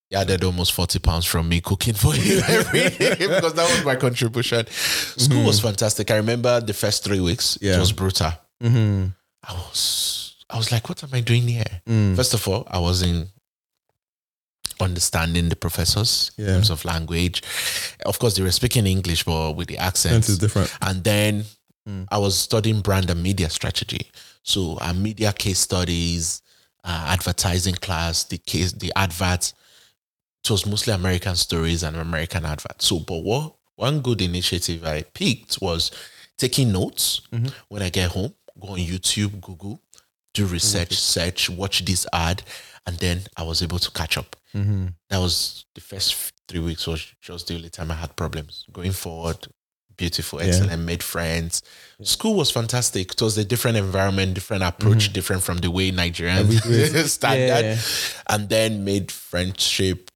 He 0.10 0.15
added 0.15 0.43
almost 0.46 0.72
40 0.74 1.00
pounds 1.00 1.25
from 1.25 1.50
me 1.50 1.60
cooking 1.60 1.93
for 1.93 2.13
him 2.13 2.41
every 2.48 2.89
day 2.89 3.15
because 3.20 3.53
that 3.53 3.70
was 3.70 3.84
my 3.86 3.96
contribution. 3.98 4.65
School 4.70 5.43
was 5.46 5.60
fantastic. 5.60 6.10
I 6.12 6.15
remember 6.15 6.62
the 6.62 6.74
first 6.74 7.03
three 7.03 7.20
weeks. 7.20 7.58
Yeah. 7.62 7.75
It 7.75 7.79
was 7.79 7.91
brutal. 7.91 8.31
mm-hmm. 8.63 9.08
I 9.43 9.53
was 9.53 10.36
I 10.50 10.55
was 10.58 10.72
like, 10.72 10.88
what 10.88 11.03
am 11.03 11.10
I 11.13 11.20
doing 11.20 11.43
here? 11.48 11.81
Mm. 11.88 12.15
First 12.15 12.34
of 12.34 12.48
all, 12.48 12.65
I 12.72 12.79
wasn't 12.79 13.27
understanding 14.79 15.50
the 15.50 15.55
professors 15.55 16.31
in 16.38 16.46
terms 16.46 16.69
of 16.69 16.84
language. 16.86 17.41
Of 18.05 18.19
course, 18.19 18.36
they 18.36 18.43
were 18.43 18.51
speaking 18.51 18.86
English, 18.88 19.24
but 19.24 19.53
with 19.55 19.67
the 19.67 19.75
Sense 19.75 19.88
accents. 20.05 20.29
is 20.29 20.38
different. 20.38 20.72
And 20.81 21.03
then 21.03 21.46
Mm. 21.88 22.05
I 22.12 22.17
was 22.17 22.38
studying 22.38 22.81
brand 22.81 23.10
and 23.10 23.24
media 23.24 23.50
strategy. 23.50 24.12
So 24.43 24.77
our 24.81 24.93
media 24.93 25.31
case 25.31 25.60
studies, 25.60 26.41
uh, 26.84 27.05
advertising 27.07 27.75
class, 27.75 28.25
the 28.25 28.38
case, 28.39 28.74
the 28.74 28.91
adverts. 28.96 29.53
It 30.43 30.51
was 30.51 30.65
mostly 30.65 30.91
American 30.93 31.36
stories 31.38 31.84
and 31.84 31.96
American 31.96 32.46
adverts. 32.46 32.86
So, 32.88 33.00
but 33.00 33.19
what 33.24 33.55
one 33.77 34.01
good 34.01 34.22
initiative 34.22 34.84
I 34.86 35.03
picked 35.03 35.62
was 35.62 35.91
taking 36.38 36.72
notes 36.74 37.22
Mm-hmm. 37.31 37.48
when 37.69 37.81
I 37.81 37.89
get 37.89 38.12
home. 38.12 38.34
Go 38.60 38.69
on 38.69 38.79
YouTube, 38.79 39.39
Google, 39.39 39.81
do 40.34 40.46
research, 40.46 40.93
search, 40.98 41.50
watch 41.50 41.86
this 41.86 42.05
ad, 42.12 42.43
and 42.86 42.98
then 42.98 43.22
I 43.38 43.43
was 43.43 43.62
able 43.62 43.79
to 43.79 43.91
catch 43.91 44.17
up. 44.17 44.36
Mm-hmm. 44.56 44.88
That 45.10 45.20
was 45.20 45.66
the 45.75 45.82
first 45.82 46.34
three 46.48 46.60
weeks 46.60 46.88
was 46.88 47.13
just 47.22 47.48
the 47.48 47.56
only 47.56 47.70
time 47.70 47.92
I 47.92 47.96
had 47.96 48.16
problems. 48.16 48.66
Going 48.72 48.92
forward, 48.92 49.48
beautiful, 49.98 50.39
excellent, 50.39 50.84
made 50.84 51.04
friends. 51.04 51.62
School 52.01 52.36
was 52.36 52.51
fantastic. 52.51 53.12
It 53.12 53.22
was 53.22 53.38
a 53.38 53.44
different 53.44 53.77
environment, 53.77 54.34
different 54.36 54.63
approach, 54.63 55.12
different 55.12 55.44
from 55.44 55.58
the 55.58 55.72
way 55.72 55.92
Nigerians 55.92 57.08
standard. 57.08 57.66
Yeah. 57.66 57.77
And 58.30 58.48
then 58.48 58.86
made 58.86 59.12
friendship. 59.12 60.10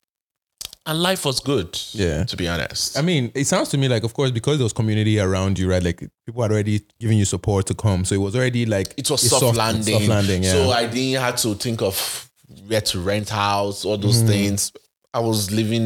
And 0.85 1.01
life 1.01 1.25
was 1.25 1.39
good. 1.39 1.79
Yeah. 1.91 2.23
To 2.23 2.35
be 2.35 2.47
honest. 2.47 2.97
I 2.97 3.01
mean, 3.01 3.31
it 3.35 3.45
sounds 3.45 3.69
to 3.69 3.77
me 3.77 3.87
like, 3.87 4.03
of 4.03 4.13
course, 4.13 4.31
because 4.31 4.57
there 4.57 4.65
was 4.65 4.73
community 4.73 5.19
around 5.19 5.59
you, 5.59 5.69
right? 5.69 5.83
Like 5.83 6.07
people 6.25 6.41
had 6.41 6.51
already 6.51 6.81
given 6.99 7.17
you 7.17 7.25
support 7.25 7.67
to 7.67 7.75
come, 7.75 8.05
so 8.05 8.15
it 8.15 8.19
was 8.19 8.35
already 8.35 8.65
like 8.65 8.93
it 8.97 9.09
was 9.09 9.23
a 9.23 9.29
soft, 9.29 9.57
landing. 9.57 9.93
Soft 9.93 10.07
landing, 10.07 10.43
yeah. 10.43 10.53
So 10.53 10.71
I 10.71 10.87
didn't 10.87 11.21
have 11.21 11.35
to 11.37 11.53
think 11.53 11.83
of 11.83 12.30
where 12.71 12.81
to 12.81 12.99
rent 13.01 13.29
house, 13.29 13.83
all 13.85 13.97
those 13.97 14.21
things. 14.21 14.71
I 15.13 15.19
was 15.19 15.51
living 15.51 15.81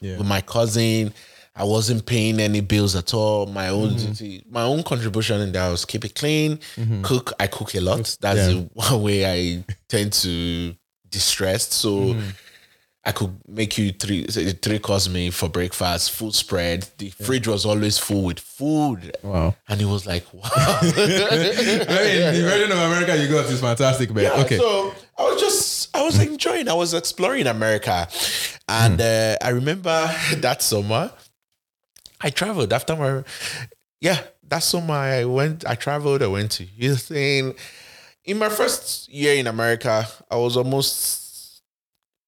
Mm-hmm. 0.00 0.06
Yeah. 0.06 0.16
with 0.18 0.26
my 0.26 0.40
cousin. 0.40 1.12
I 1.54 1.64
wasn't 1.64 2.06
paying 2.06 2.40
any 2.40 2.62
bills 2.62 2.96
at 2.96 3.12
all. 3.12 3.44
My 3.46 3.68
own 3.68 3.90
Mm-hmm. 3.90 4.12
duty, 4.12 4.44
my 4.50 4.62
own 4.62 4.82
contribution 4.82 5.42
in 5.42 5.52
there 5.52 5.70
was 5.70 5.84
keep 5.84 6.04
it 6.06 6.14
clean, 6.14 6.58
cook. 7.02 7.34
I 7.38 7.46
cook 7.48 7.74
a 7.74 7.80
lot. 7.80 8.16
That's 8.20 8.38
Yeah. 8.38 8.46
the 8.48 8.70
one 8.72 9.02
way 9.02 9.26
I 9.26 9.64
tend 9.88 10.14
to 10.24 10.74
distress. 11.10 11.72
So 11.74 11.90
Mm-hmm. 12.14 12.30
I 13.02 13.12
could 13.12 13.34
make 13.48 13.78
you 13.78 13.92
three 13.92 14.24
three 14.26 14.78
course 14.78 15.08
meal 15.08 15.32
for 15.32 15.48
breakfast, 15.48 16.12
full 16.12 16.32
spread. 16.32 16.86
The 16.98 17.08
fridge 17.10 17.48
was 17.48 17.64
always 17.64 17.96
full 17.98 18.24
with 18.24 18.38
food. 18.40 19.16
wow. 19.22 19.54
And 19.68 19.80
it 19.80 19.86
was 19.86 20.06
like, 20.06 20.24
wow. 20.34 20.42
I 20.52 20.82
mean, 20.82 20.94
the 20.98 22.42
version 22.42 22.72
of 22.72 22.78
America 22.78 23.16
you 23.16 23.28
got 23.28 23.46
is 23.46 23.58
fantastic, 23.60 24.12
man. 24.14 24.24
Yeah, 24.24 24.42
okay. 24.44 24.58
So 24.58 24.94
I 25.18 25.22
was 25.22 25.40
just, 25.40 25.79
I 25.92 26.02
was 26.02 26.20
enjoying, 26.20 26.68
I 26.68 26.74
was 26.74 26.94
exploring 26.94 27.46
America. 27.46 28.08
And 28.68 29.00
uh, 29.00 29.36
I 29.42 29.50
remember 29.50 30.10
that 30.36 30.62
summer, 30.62 31.12
I 32.20 32.30
traveled 32.30 32.72
after 32.72 32.96
my, 32.96 33.24
yeah, 34.00 34.20
that 34.48 34.60
summer 34.60 34.94
I 34.94 35.24
went, 35.24 35.66
I 35.66 35.74
traveled, 35.74 36.22
I 36.22 36.26
went 36.26 36.52
to 36.52 36.64
Houston. 36.64 37.54
In 38.24 38.38
my 38.38 38.48
first 38.48 39.08
year 39.08 39.34
in 39.34 39.46
America, 39.46 40.06
I 40.30 40.36
was 40.36 40.56
almost 40.56 41.62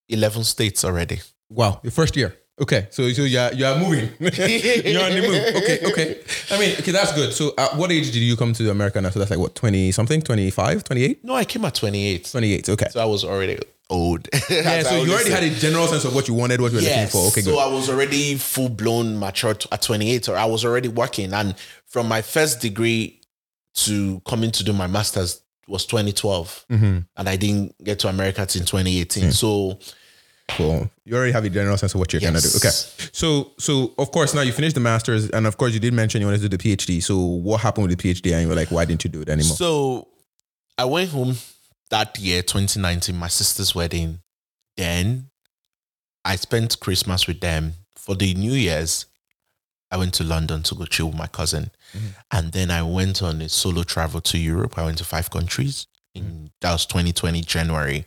11 0.08 0.44
states 0.44 0.84
already. 0.84 1.20
Wow, 1.48 1.80
your 1.82 1.90
first 1.90 2.16
year. 2.16 2.36
Okay, 2.60 2.86
so 2.90 3.08
so 3.10 3.22
you're 3.22 3.52
you're 3.54 3.76
moving. 3.78 4.10
you're 4.20 5.02
on 5.02 5.12
the 5.12 5.24
move. 5.26 5.56
Okay, 5.62 5.78
okay. 5.84 6.20
I 6.50 6.58
mean, 6.58 6.76
okay, 6.78 6.92
that's 6.92 7.12
good. 7.12 7.32
So, 7.32 7.54
at 7.56 7.76
what 7.76 7.90
age 7.90 8.12
did 8.12 8.20
you 8.20 8.36
come 8.36 8.52
to 8.52 8.70
America 8.70 9.00
now? 9.00 9.08
So 9.08 9.18
that's 9.18 9.30
like 9.30 9.40
what, 9.40 9.54
20 9.54 9.90
something, 9.90 10.20
25, 10.20 10.84
28? 10.84 11.24
No, 11.24 11.34
I 11.34 11.44
came 11.44 11.64
at 11.64 11.74
28. 11.74 12.28
28, 12.30 12.68
okay. 12.68 12.88
So 12.90 13.00
I 13.00 13.06
was 13.06 13.24
already 13.24 13.58
old. 13.88 14.28
yeah, 14.50 14.82
so 14.82 15.02
you 15.02 15.12
already 15.12 15.30
had 15.30 15.42
a 15.42 15.50
general 15.50 15.86
sense 15.86 16.04
of 16.04 16.14
what 16.14 16.28
you 16.28 16.34
wanted, 16.34 16.60
what 16.60 16.72
you 16.72 16.78
were 16.78 16.82
yes. 16.82 17.14
looking 17.14 17.22
for. 17.22 17.28
Okay, 17.32 17.40
so 17.40 17.52
good. 17.52 17.58
I 17.58 17.72
was 17.72 17.88
already 17.88 18.36
full 18.36 18.68
blown 18.68 19.18
mature 19.18 19.56
at 19.70 19.80
28, 19.82 20.28
or 20.28 20.36
I 20.36 20.44
was 20.44 20.64
already 20.64 20.88
working. 20.88 21.32
And 21.32 21.54
from 21.86 22.06
my 22.06 22.20
first 22.20 22.60
degree 22.60 23.20
to 23.74 24.20
coming 24.26 24.50
to 24.50 24.62
do 24.62 24.74
my 24.74 24.86
master's 24.86 25.42
was 25.68 25.86
2012. 25.86 26.66
Mm-hmm. 26.70 26.98
And 27.16 27.28
I 27.28 27.36
didn't 27.36 27.82
get 27.82 27.98
to 28.00 28.08
America 28.08 28.44
till 28.44 28.64
2018. 28.64 29.32
So 29.32 29.78
Cool. 30.56 30.90
You 31.04 31.16
already 31.16 31.32
have 31.32 31.44
a 31.44 31.50
general 31.50 31.76
sense 31.76 31.94
of 31.94 32.00
what 32.00 32.12
you're 32.12 32.20
gonna 32.20 32.40
do. 32.40 32.48
Okay. 32.56 32.70
So 33.12 33.52
so 33.58 33.92
of 33.98 34.10
course 34.10 34.34
now 34.34 34.42
you 34.42 34.52
finished 34.52 34.74
the 34.74 34.80
masters 34.80 35.30
and 35.30 35.46
of 35.46 35.56
course 35.56 35.72
you 35.74 35.80
did 35.80 35.94
mention 35.94 36.20
you 36.20 36.26
wanted 36.26 36.42
to 36.42 36.48
do 36.48 36.56
the 36.56 36.76
PhD. 36.76 37.02
So 37.02 37.18
what 37.18 37.60
happened 37.60 37.88
with 37.88 37.98
the 37.98 38.14
PhD 38.14 38.32
and 38.32 38.42
you 38.42 38.48
were 38.48 38.54
like, 38.54 38.70
why 38.70 38.84
didn't 38.84 39.04
you 39.04 39.10
do 39.10 39.22
it 39.22 39.28
anymore? 39.28 39.56
So 39.56 40.08
I 40.78 40.84
went 40.84 41.10
home 41.10 41.36
that 41.90 42.18
year, 42.18 42.42
2019, 42.42 43.16
my 43.16 43.28
sister's 43.28 43.74
wedding. 43.74 44.20
Then 44.76 45.30
I 46.24 46.36
spent 46.36 46.80
Christmas 46.80 47.26
with 47.26 47.40
them. 47.40 47.74
For 47.96 48.16
the 48.16 48.34
New 48.34 48.54
Year's, 48.54 49.06
I 49.90 49.96
went 49.96 50.14
to 50.14 50.24
London 50.24 50.62
to 50.64 50.74
go 50.74 50.86
chill 50.86 51.08
with 51.08 51.16
my 51.16 51.28
cousin. 51.28 51.70
Mm-hmm. 51.92 52.06
And 52.32 52.52
then 52.52 52.70
I 52.70 52.82
went 52.82 53.22
on 53.22 53.40
a 53.42 53.48
solo 53.48 53.82
travel 53.84 54.20
to 54.22 54.38
Europe. 54.38 54.78
I 54.78 54.84
went 54.84 54.98
to 54.98 55.04
five 55.04 55.30
countries. 55.30 55.86
In 56.14 56.24
mm. 56.24 56.50
that 56.62 56.72
was 56.72 56.86
2020 56.86 57.42
January. 57.42 58.06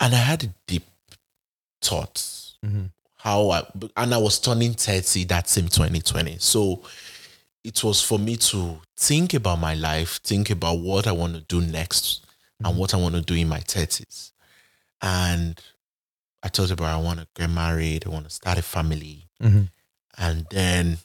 And 0.00 0.14
I 0.14 0.18
had 0.18 0.44
a 0.44 0.54
deep 0.66 0.84
thought 1.84 2.16
Mhm. 2.64 2.90
how 3.16 3.50
I 3.50 3.66
and 3.96 4.14
I 4.14 4.18
was 4.18 4.38
turning 4.40 4.74
30 4.74 5.24
that 5.24 5.48
same 5.48 5.68
2020. 5.68 6.38
So 6.38 6.82
it 7.62 7.82
was 7.84 8.00
for 8.02 8.18
me 8.18 8.36
to 8.36 8.80
think 8.96 9.34
about 9.34 9.58
my 9.58 9.74
life, 9.74 10.20
think 10.22 10.50
about 10.50 10.78
what 10.80 11.06
I 11.06 11.12
want 11.12 11.34
to 11.34 11.40
do 11.40 11.60
next 11.60 12.20
and 12.64 12.76
what 12.78 12.94
I 12.94 12.98
want 12.98 13.14
to 13.14 13.20
do 13.20 13.34
in 13.34 13.48
my 13.48 13.60
30s. 13.60 14.32
And 15.02 15.60
I 16.42 16.48
thought 16.48 16.70
about 16.70 16.86
I 16.98 17.00
want 17.00 17.20
to 17.20 17.26
get 17.34 17.48
married, 17.50 18.06
I 18.06 18.10
want 18.10 18.24
to 18.28 18.30
start 18.30 18.58
a 18.58 18.62
family. 18.62 19.28
Mhm. 19.42 19.68
And 20.18 20.46
then 20.50 20.98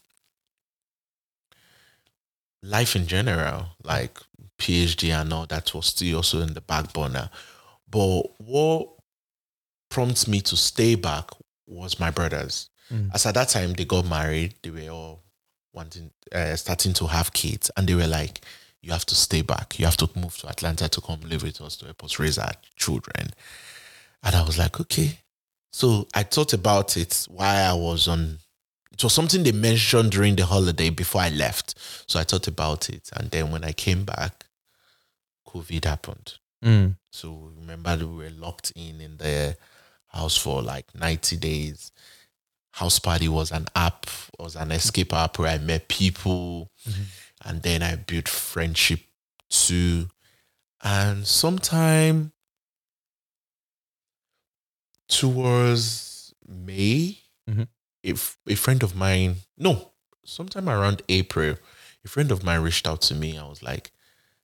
life 2.62 2.95
in 2.95 3.07
general, 3.07 3.67
like 3.83 4.19
PhD 4.57 5.12
and 5.12 5.33
all 5.33 5.45
that 5.48 5.74
was 5.74 5.88
still 5.88 6.17
also 6.17 6.41
in 6.41 6.53
the 6.53 6.62
back 6.62 6.93
burner. 6.93 7.29
But 7.89 8.24
what 8.41 8.89
prompts 9.89 10.27
me 10.27 10.41
to 10.41 10.55
stay 10.55 10.96
back 10.96 11.29
was 11.67 12.00
my 12.00 12.12
brothers. 12.12 12.69
Mm. 12.91 13.13
As 13.13 13.25
at 13.25 13.36
that 13.36 13.50
time 13.50 13.74
they 13.74 13.86
got 13.86 14.05
married, 14.05 14.55
they 14.63 14.69
were 14.69 14.89
all 14.89 15.24
wanting, 15.74 16.12
uh, 16.31 16.55
starting 16.55 16.93
to 16.93 17.08
have 17.08 17.34
kids, 17.34 17.69
and 17.77 17.88
they 17.88 17.96
were 17.96 18.08
like, 18.08 18.41
"You 18.81 18.91
have 18.91 19.05
to 19.08 19.15
stay 19.15 19.41
back. 19.41 19.77
You 19.79 19.86
have 19.86 19.98
to 19.98 20.10
move 20.15 20.38
to 20.38 20.48
Atlanta 20.48 20.89
to 20.89 21.01
come 21.01 21.22
live 21.22 21.43
with 21.43 21.62
us 21.62 21.75
to 21.77 21.86
help 21.86 22.03
us 22.03 22.19
raise 22.19 22.38
our 22.38 22.53
children." 22.75 23.34
And 24.24 24.36
I 24.36 24.41
was 24.41 24.58
like, 24.58 24.79
"Okay." 24.79 25.19
So 25.72 26.08
I 26.13 26.24
thought 26.24 26.53
about 26.53 26.98
it 26.98 27.27
while 27.29 27.72
I 27.72 27.79
was 27.79 28.08
on. 28.08 28.39
It 28.91 29.03
was 29.03 29.13
something 29.13 29.43
they 29.43 29.51
mentioned 29.51 30.12
during 30.12 30.36
the 30.36 30.46
holiday 30.46 30.89
before 30.89 31.22
I 31.22 31.29
left. 31.29 31.75
So 32.08 32.19
I 32.19 32.24
thought 32.24 32.48
about 32.48 32.89
it, 32.89 33.10
and 33.13 33.29
then 33.31 33.51
when 33.51 33.63
I 33.63 33.72
came 33.72 34.03
back, 34.03 34.46
COVID 35.48 35.86
happened. 35.86 36.34
Mm. 36.63 36.98
So 37.12 37.51
remember 37.58 37.98
we 37.98 38.25
were 38.25 38.29
locked 38.31 38.72
in 38.75 39.00
in 39.00 39.17
the 39.17 39.55
house 40.10 40.36
for 40.38 40.62
like 40.62 40.94
90 40.96 41.38
days. 41.38 41.92
House 42.74 43.00
Party 43.00 43.28
was 43.28 43.51
an 43.51 43.68
app, 43.75 44.06
was 44.39 44.56
an 44.56 44.72
escape 44.72 45.13
app 45.13 45.38
where 45.39 45.50
I 45.51 45.58
met 45.58 45.88
people 45.88 46.72
and 47.44 47.62
then 47.63 47.82
I 47.84 47.96
built 47.96 48.28
friendship 48.28 49.01
too. 49.50 50.10
And 50.82 51.25
sometime 51.28 52.32
towards 55.08 56.34
May, 56.48 57.20
Mhm. 57.48 57.68
if 58.04 58.38
a 58.48 58.56
friend 58.56 58.84
of 58.84 58.96
mine, 58.96 59.38
no, 59.58 59.92
sometime 60.25 60.70
around 60.70 61.01
April, 61.10 61.58
a 62.04 62.08
friend 62.08 62.32
of 62.32 62.44
mine 62.44 62.62
reached 62.62 62.88
out 62.88 63.01
to 63.04 63.16
me. 63.16 63.38
I 63.38 63.44
was 63.44 63.62
like, 63.62 63.92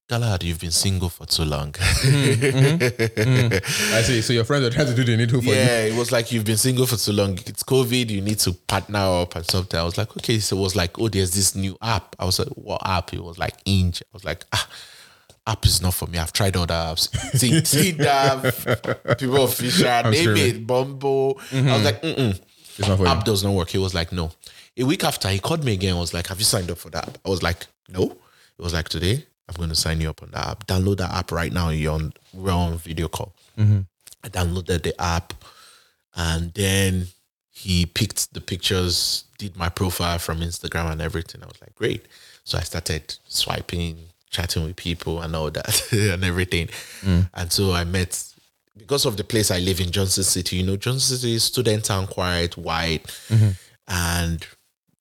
Galahard, 0.08 0.44
you've 0.44 0.60
been 0.60 0.70
single 0.70 1.10
for 1.10 1.26
too 1.26 1.46
long. 1.46 1.72
Mm, 2.06 2.36
mm, 2.36 2.80
mm. 2.80 3.94
I 3.94 4.02
see. 4.04 4.22
So 4.22 4.32
your 4.34 4.44
friends 4.44 4.66
are 4.66 4.70
trying 4.70 4.86
to 4.88 4.94
do 4.94 5.04
the 5.04 5.18
needful 5.18 5.42
for 5.42 5.48
you. 5.48 5.56
Yeah, 5.56 5.86
it 5.86 5.98
was 5.98 6.12
like 6.12 6.32
you've 6.32 6.46
been 6.46 6.58
single 6.58 6.86
for 6.86 6.98
too 6.98 7.14
long. 7.14 7.34
It's 7.34 7.64
COVID. 7.64 8.12
You 8.12 8.22
need 8.22 8.38
to 8.40 8.54
partner 8.54 9.00
up 9.00 9.36
and 9.36 9.46
something. 9.50 9.80
I 9.80 9.84
was 9.84 9.98
like, 9.98 10.16
okay. 10.18 10.38
So 10.40 10.58
it 10.58 10.62
was 10.62 10.76
like, 10.76 11.00
oh, 11.00 11.10
there's 11.10 11.34
this 11.34 11.56
new 11.56 11.76
app. 11.82 12.16
I 12.20 12.26
was 12.26 12.38
like, 12.38 12.50
what 12.50 12.82
app? 12.86 13.14
It 13.14 13.24
was 13.24 13.40
like 13.40 13.56
Hinge. 13.66 14.04
I 14.04 14.10
was 14.14 14.24
like, 14.24 14.46
ah, 14.54 14.70
app 15.48 15.66
is 15.66 15.82
not 15.82 15.96
for 15.96 16.08
me. 16.08 16.20
I've 16.20 16.34
tried 16.34 16.56
other 16.56 16.76
apps. 16.76 17.10
Tinder, 17.72 18.52
Plenty 19.16 19.42
of 19.42 19.54
Fish, 19.54 19.82
name 19.82 20.38
it, 20.38 20.68
Bumble. 20.68 21.40
I 21.40 21.40
was 21.40 21.64
mm-hmm. 21.64 21.84
like, 21.84 22.02
mm-mm. 22.04 22.42
It's 22.78 22.88
not 22.88 22.98
for 22.98 23.04
you. 23.06 23.10
app 23.10 23.24
does 23.24 23.44
not 23.44 23.54
work. 23.54 23.70
He 23.70 23.80
was 23.80 23.96
like, 23.96 24.12
no. 24.12 24.32
A 24.78 24.84
week 24.84 25.04
after, 25.04 25.30
he 25.30 25.40
called 25.40 25.64
me 25.64 25.74
again. 25.74 25.92
and 25.92 26.00
was 26.00 26.14
like, 26.14 26.28
have 26.28 26.38
you 26.38 26.46
signed 26.46 26.70
up 26.70 26.78
for 26.78 26.92
that? 26.92 27.18
I 27.26 27.30
was 27.30 27.42
like, 27.42 27.66
no. 27.90 28.04
It 28.58 28.62
was 28.62 28.74
like, 28.74 28.90
today, 28.90 29.26
I'm 29.48 29.56
going 29.56 29.70
to 29.70 29.76
sign 29.76 30.02
you 30.02 30.10
up 30.10 30.24
on 30.24 30.32
that 30.32 30.48
app. 30.48 30.68
Download 30.68 30.98
that 30.98 31.12
app 31.12 31.32
right 31.32 31.52
now. 31.52 31.70
You're 31.70 31.94
on, 31.94 32.14
we're 32.34 32.52
on 32.52 32.78
video 32.78 33.08
call. 33.08 33.34
Mm-hmm. 33.58 33.82
I 34.24 34.30
downloaded 34.30 34.84
the 34.84 35.00
app 35.02 35.34
and 36.16 36.54
then 36.54 37.08
he 37.52 37.86
picked 37.86 38.34
the 38.34 38.42
pictures, 38.42 39.26
did 39.38 39.56
my 39.56 39.70
profile 39.70 40.20
from 40.20 40.40
Instagram 40.40 40.92
and 40.92 41.02
everything. 41.02 41.44
I 41.44 41.48
was 41.48 41.62
like, 41.62 41.76
great. 41.76 42.06
So 42.44 42.58
I 42.58 42.62
started 42.62 43.16
swiping, 43.28 43.98
chatting 44.30 44.64
with 44.64 44.76
people 44.76 45.22
and 45.22 45.36
all 45.36 45.52
that 45.52 45.88
and 45.92 46.24
everything. 46.24 46.68
Mm. 47.02 47.30
And 47.34 47.52
so 47.52 47.74
I 47.74 47.84
met, 47.84 48.24
because 48.78 49.06
of 49.06 49.18
the 49.18 49.24
place 49.24 49.52
I 49.52 49.60
live 49.60 49.80
in, 49.80 49.92
Johnson 49.92 50.24
City, 50.24 50.58
you 50.58 50.66
know, 50.66 50.76
Johnson 50.76 51.18
City 51.18 51.36
is 51.36 51.44
student 51.44 51.86
town, 51.86 52.08
quiet, 52.08 52.58
white. 52.58 53.04
Mm-hmm. 53.30 53.52
And 53.88 54.46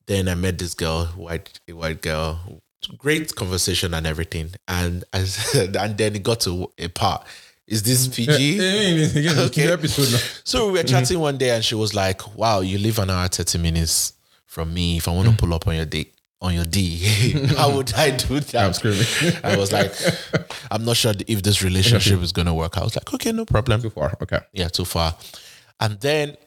then 0.05 0.27
I 0.27 0.35
met 0.35 0.57
this 0.57 0.73
girl, 0.73 1.05
white, 1.07 1.59
a 1.67 1.73
white 1.73 2.01
girl, 2.01 2.61
great 2.87 3.35
conversation 3.35 3.93
and 3.93 4.05
everything. 4.05 4.51
And 4.67 5.03
said, 5.13 5.75
and 5.79 5.97
then 5.97 6.15
it 6.15 6.23
got 6.23 6.41
to 6.41 6.71
a 6.77 6.87
part. 6.87 7.25
Is 7.67 7.81
this 7.81 8.07
PG? 8.07 8.59
okay. 8.59 9.39
Okay. 9.45 9.71
episode 9.71 10.11
now. 10.11 10.19
So 10.43 10.67
we 10.67 10.73
were 10.73 10.77
mm-hmm. 10.79 10.87
chatting 10.87 11.19
one 11.19 11.37
day, 11.37 11.49
and 11.49 11.65
she 11.65 11.73
was 11.73 11.95
like, 11.95 12.35
"Wow, 12.35 12.59
you 12.59 12.77
live 12.77 12.99
an 12.99 13.09
hour 13.09 13.27
thirty 13.27 13.57
minutes 13.57 14.13
from 14.45 14.71
me. 14.71 14.97
If 14.97 15.07
I 15.07 15.11
want 15.11 15.27
to 15.29 15.33
mm. 15.33 15.37
pull 15.37 15.53
up 15.53 15.67
on 15.67 15.75
your 15.75 15.85
day 15.85 16.11
on 16.41 16.53
your 16.53 16.65
D, 16.65 16.99
how 17.57 17.75
would 17.75 17.91
I 17.95 18.11
do 18.11 18.39
that?" 18.39 18.65
I'm 18.65 18.73
screaming. 18.73 19.05
I 19.43 19.57
was 19.57 19.71
like, 19.71 19.91
"I'm 20.69 20.85
not 20.85 20.95
sure 20.95 21.13
if 21.27 21.41
this 21.41 21.63
relationship 21.63 22.21
is 22.21 22.31
gonna 22.31 22.53
work." 22.53 22.77
I 22.77 22.83
was 22.83 22.95
like, 22.95 23.11
"Okay, 23.15 23.31
no 23.31 23.45
problem." 23.45 23.81
Too 23.81 23.89
far. 23.89 24.15
Okay. 24.21 24.39
Yeah, 24.53 24.67
too 24.67 24.85
far. 24.85 25.15
And 25.79 25.99
then 25.99 26.37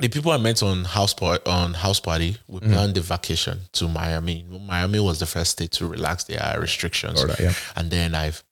the 0.00 0.08
people 0.08 0.32
I 0.32 0.38
met 0.38 0.62
on 0.62 0.84
house 0.84 1.14
party 1.14 1.42
on 1.46 1.74
house 1.74 2.00
party, 2.00 2.36
we 2.48 2.60
mm. 2.60 2.72
planned 2.72 2.94
the 2.94 3.00
vacation 3.00 3.60
to 3.72 3.88
Miami. 3.88 4.44
Miami 4.66 5.00
was 5.00 5.20
the 5.20 5.26
first 5.26 5.52
state 5.52 5.72
to 5.72 5.86
relax 5.86 6.24
their 6.24 6.56
restrictions. 6.60 7.24
Yeah. 7.38 7.52
And 7.76 7.90
then 7.90 8.14
I've 8.14 8.42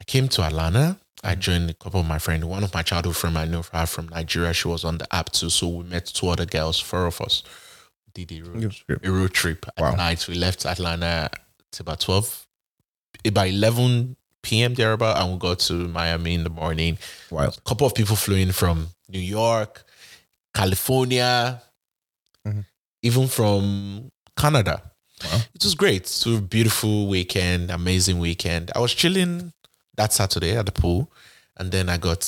I 0.00 0.04
came 0.04 0.28
to 0.28 0.42
Atlanta. 0.42 0.98
I 1.22 1.34
mm. 1.34 1.38
joined 1.38 1.70
a 1.70 1.74
couple 1.74 2.00
of 2.00 2.06
my 2.06 2.18
friends. 2.18 2.44
One 2.44 2.64
of 2.64 2.74
my 2.74 2.82
childhood 2.82 3.16
friends 3.16 3.36
I 3.36 3.46
know 3.46 3.62
her 3.72 3.86
from 3.86 4.08
Nigeria. 4.08 4.52
She 4.52 4.68
was 4.68 4.84
on 4.84 4.98
the 4.98 5.14
app 5.14 5.30
too. 5.30 5.50
So 5.50 5.68
we 5.68 5.84
met 5.84 6.06
two 6.06 6.28
other 6.28 6.46
girls, 6.46 6.80
four 6.80 7.06
of 7.06 7.20
us. 7.20 7.42
Did 8.14 8.32
a 8.32 8.40
road, 8.42 8.72
trip. 8.72 9.06
a 9.06 9.10
road 9.10 9.32
trip 9.34 9.66
wow. 9.78 9.90
at 9.90 9.96
night. 9.98 10.26
We 10.26 10.34
left 10.34 10.64
Atlanta 10.64 11.30
at 11.30 11.80
about 11.80 12.00
12, 12.00 12.46
eh, 13.24 13.28
about 13.28 13.48
11 13.48 14.16
p.m. 14.42 14.74
thereabout, 14.74 15.20
and 15.20 15.32
we 15.32 15.38
got 15.38 15.58
to 15.58 15.74
Miami 15.88 16.34
in 16.34 16.44
the 16.44 16.50
morning. 16.50 16.96
Wild. 17.30 17.58
A 17.58 17.60
couple 17.68 17.86
of 17.86 17.94
people 17.94 18.16
flew 18.16 18.36
in 18.36 18.52
from 18.52 18.88
New 19.08 19.20
York, 19.20 19.84
California, 20.56 21.62
Mhm. 22.46 22.64
even 23.02 23.28
from 23.28 23.62
Canada. 24.36 24.82
Wow. 25.24 25.40
It 25.54 25.62
was 25.64 25.74
great. 25.74 26.06
So 26.06 26.40
beautiful 26.40 27.06
weekend, 27.08 27.70
amazing 27.70 28.18
weekend. 28.18 28.70
I 28.76 28.80
was 28.80 28.92
chilling 28.94 29.52
that 29.96 30.12
Saturday 30.12 30.56
at 30.56 30.66
the 30.66 30.72
pool, 30.72 31.10
and 31.58 31.70
then 31.72 31.88
I 31.88 31.96
got 31.98 32.22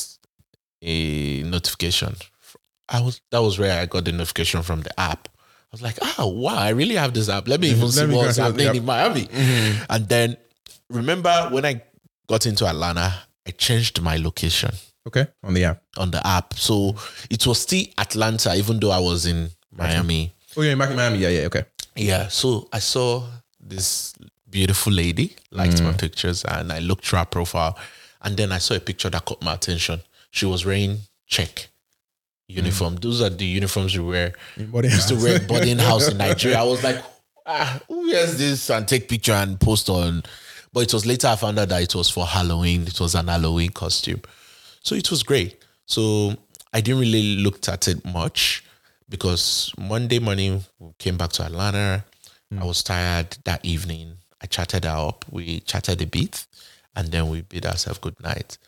a 0.83 1.43
notification. 1.43 2.17
I 2.89 3.01
was 3.01 3.21
that 3.31 3.43
was 3.43 3.59
where 3.59 3.75
I 3.83 3.87
got 3.87 4.05
the 4.05 4.13
notification 4.13 4.63
from 4.63 4.81
the 4.83 4.93
app. 4.99 5.29
I 5.71 5.71
was 5.73 5.83
like, 5.83 5.99
oh 6.19 6.27
wow, 6.29 6.57
I 6.57 6.71
really 6.71 6.95
have 6.97 7.13
this 7.13 7.29
app. 7.29 7.47
Let 7.47 7.61
me 7.61 7.69
even 7.71 7.83
Let 7.83 7.93
see 7.93 8.07
me 8.07 8.15
what's 8.17 8.37
see 8.37 8.43
what 8.43 8.57
the 8.57 8.65
happening 8.65 8.81
in 8.83 8.87
Miami. 8.87 9.29
And 9.91 10.09
then 10.09 10.37
remember 10.89 11.49
when 11.53 11.65
I 11.67 11.83
got 12.27 12.47
into 12.47 12.67
Atlanta, 12.67 13.09
I 13.47 13.51
changed 13.51 14.01
my 14.01 14.17
location. 14.17 14.73
Okay. 15.07 15.27
On 15.43 15.55
the 15.55 15.65
app. 15.65 15.83
on 15.97 16.11
the 16.11 16.27
app. 16.27 16.55
So 16.55 16.97
it 17.31 17.47
was 17.47 17.61
still 17.63 17.85
Atlanta, 17.97 18.55
even 18.55 18.79
though 18.81 18.91
I 18.91 18.99
was 18.99 19.25
in 19.27 19.51
Miami. 19.73 20.35
Oh, 20.57 20.63
you're 20.63 20.73
in 20.73 20.79
Miami. 20.79 21.19
Yeah, 21.19 21.29
yeah. 21.29 21.47
Okay. 21.47 21.65
Yeah. 21.97 22.29
So 22.29 22.69
I 22.73 22.79
saw 22.81 23.25
this 23.61 24.15
beautiful 24.51 24.93
lady, 24.93 25.35
liked 25.51 25.83
my 25.83 25.93
pictures, 25.93 26.45
and 26.45 26.73
I 26.73 26.79
looked 26.81 27.07
through 27.07 27.21
her 27.21 27.25
profile. 27.25 27.79
And 28.23 28.37
then 28.37 28.51
I 28.53 28.59
saw 28.59 28.75
a 28.75 28.81
picture 28.81 29.09
that 29.11 29.25
caught 29.25 29.43
my 29.43 29.55
attention. 29.55 30.01
She 30.31 30.45
was 30.47 30.67
wearing 30.67 30.99
check 31.27 31.69
uniform. 32.49 32.97
Those 32.97 33.21
are 33.23 33.31
the 33.31 33.45
uniforms 33.45 33.95
you 33.95 34.05
wear. 34.07 34.33
Boarding 34.57 34.91
used 34.91 35.09
to 35.09 35.15
wear 35.17 35.39
boarding 35.41 35.79
house 35.79 36.09
in 36.09 36.17
Nigeria. 36.27 36.59
I 36.59 36.65
was 36.65 36.83
like, 36.83 37.03
ah, 37.47 37.81
who 37.89 38.09
wears 38.09 38.39
this 38.39 38.71
and 38.71 38.87
take 38.89 39.09
picture 39.09 39.33
and 39.33 39.61
post 39.61 39.89
on? 39.89 40.23
But 40.73 40.81
it 40.85 40.93
was 40.95 41.07
later 41.07 41.29
I 41.29 41.37
found 41.37 41.59
out 41.59 41.69
that 41.71 41.83
it 41.83 41.95
was 41.95 42.11
for 42.11 42.27
Halloween. 42.27 42.83
It 42.87 43.01
was 43.01 43.15
an 43.15 43.29
Halloween 43.29 43.71
costume. 43.71 44.23
So 44.83 44.95
it 44.95 45.11
was 45.11 45.23
great. 45.23 45.63
So 45.87 46.35
I 46.73 46.81
didn't 46.81 47.01
really 47.01 47.37
look 47.37 47.67
at 47.69 47.89
it 47.89 48.05
much 48.05 48.65
because 49.09 49.73
Monday 49.79 50.19
morning 50.19 50.65
we 50.79 50.93
came 50.99 51.17
back 51.17 51.33
to 51.33 51.45
Atlanta. 51.45 52.05
Hmm. 52.51 52.63
I 52.63 52.65
was 52.65 52.83
tired 52.83 53.37
that 53.45 53.65
evening. 53.65 54.19
I 54.41 54.47
chatted 54.47 54.85
her 54.85 54.91
up. 54.91 55.25
We 55.31 55.61
chatted 55.61 56.01
a 56.03 56.07
bit 56.07 56.47
and 56.95 57.09
then 57.09 57.29
we 57.29 57.43
bid 57.43 57.67
ourselves 57.67 57.99
good 57.99 58.21
night. 58.23 58.59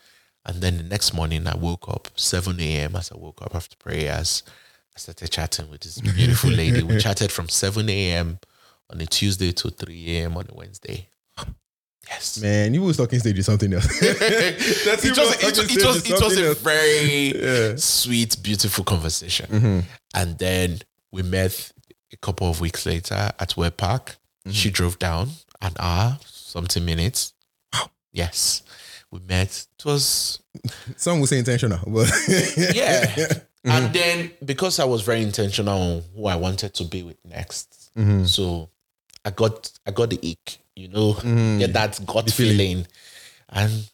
And 0.46 0.62
then 0.62 0.78
the 0.78 0.82
next 0.82 1.12
morning 1.12 1.46
I 1.46 1.56
woke 1.56 1.88
up 1.88 2.08
7 2.14 2.58
a.m. 2.60 2.96
as 2.96 3.12
I 3.12 3.16
woke 3.16 3.42
up 3.42 3.54
after 3.54 3.76
prayers. 3.76 4.42
I 4.96 4.98
started 4.98 5.30
chatting 5.30 5.70
with 5.70 5.82
this 5.82 6.00
beautiful 6.00 6.50
lady. 6.50 6.82
We 6.82 6.98
chatted 7.00 7.30
from 7.30 7.48
7 7.48 7.88
a.m. 7.88 8.38
on 8.90 9.00
a 9.00 9.06
Tuesday 9.06 9.52
to 9.52 9.70
3 9.70 10.16
a.m. 10.16 10.36
on 10.36 10.46
a 10.48 10.54
Wednesday. 10.54 11.08
Yes. 12.10 12.40
Man, 12.40 12.74
you 12.74 12.82
was 12.82 12.96
talking 12.96 13.18
stage 13.20 13.38
is 13.38 13.46
something 13.46 13.72
else. 13.72 13.86
That's 14.00 15.04
it 15.04 15.16
was, 15.16 15.42
it, 15.42 15.58
it 15.58 15.84
was, 15.86 16.10
it 16.10 16.20
was 16.20 16.36
a 16.38 16.54
very 16.54 17.32
Yeah. 17.40 17.76
sweet, 17.76 18.36
beautiful 18.42 18.84
conversation. 18.84 19.46
Mm-hmm. 19.46 19.80
And 20.14 20.38
then 20.38 20.80
we 21.12 21.22
met 21.22 21.72
a 22.12 22.16
couple 22.16 22.50
of 22.50 22.60
weeks 22.60 22.84
later 22.84 23.30
at 23.38 23.56
Web 23.56 23.76
Park. 23.76 24.16
Mm-hmm. 24.44 24.50
She 24.50 24.70
drove 24.70 24.98
down 24.98 25.30
an 25.62 25.72
hour, 25.78 26.18
something 26.26 26.84
minutes. 26.84 27.32
Yes. 28.12 28.62
We 29.10 29.20
met. 29.20 29.66
It 29.78 29.84
was 29.84 30.40
Some 30.96 31.20
would 31.20 31.28
say 31.28 31.38
intentional, 31.38 31.80
but 31.86 32.10
yeah. 32.74 33.14
And 33.64 33.84
mm-hmm. 33.84 33.92
then 33.92 34.30
because 34.44 34.78
I 34.78 34.84
was 34.84 35.02
very 35.02 35.22
intentional 35.22 35.80
on 35.80 36.02
who 36.14 36.26
I 36.26 36.36
wanted 36.36 36.74
to 36.74 36.84
be 36.84 37.02
with 37.02 37.18
next, 37.24 37.90
so 38.26 38.70
I 39.24 39.30
got 39.30 39.70
I 39.86 39.90
got 39.90 40.10
the 40.10 40.16
ick, 40.16 40.58
you 40.80 40.88
know, 40.88 41.14
mm. 41.14 41.58
get 41.58 41.72
that 41.72 42.00
gut 42.06 42.30
feeling. 42.30 42.86
And 43.48 43.88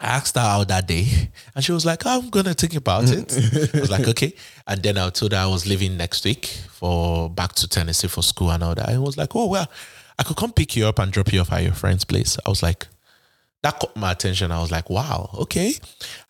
I 0.00 0.06
asked 0.16 0.36
her 0.36 0.42
out 0.42 0.68
that 0.68 0.86
day, 0.86 1.30
and 1.54 1.64
she 1.64 1.72
was 1.72 1.86
like, 1.86 2.04
"I'm 2.06 2.30
gonna 2.30 2.54
think 2.54 2.74
about 2.74 3.04
it." 3.08 3.32
I 3.74 3.80
was 3.80 3.90
like, 3.90 4.06
"Okay." 4.08 4.34
And 4.66 4.82
then 4.82 4.98
I 4.98 5.10
told 5.10 5.32
her 5.32 5.38
I 5.38 5.46
was 5.46 5.66
leaving 5.66 5.96
next 5.96 6.24
week 6.24 6.46
for 6.70 7.30
back 7.30 7.52
to 7.54 7.68
Tennessee 7.68 8.08
for 8.08 8.22
school 8.22 8.50
and 8.50 8.62
all 8.62 8.74
that. 8.74 8.88
I 8.88 8.98
was 8.98 9.16
like, 9.16 9.34
"Oh 9.34 9.46
well, 9.46 9.68
I 10.18 10.22
could 10.22 10.36
come 10.36 10.52
pick 10.52 10.76
you 10.76 10.86
up 10.86 10.98
and 10.98 11.12
drop 11.12 11.32
you 11.32 11.40
off 11.40 11.52
at 11.52 11.62
your 11.62 11.74
friend's 11.74 12.04
place." 12.04 12.38
I 12.44 12.50
was 12.50 12.62
like, 12.62 12.86
that 13.62 13.80
caught 13.80 13.96
my 13.96 14.12
attention. 14.12 14.52
I 14.52 14.60
was 14.60 14.70
like, 14.70 14.88
wow, 14.88 15.30
okay. 15.34 15.74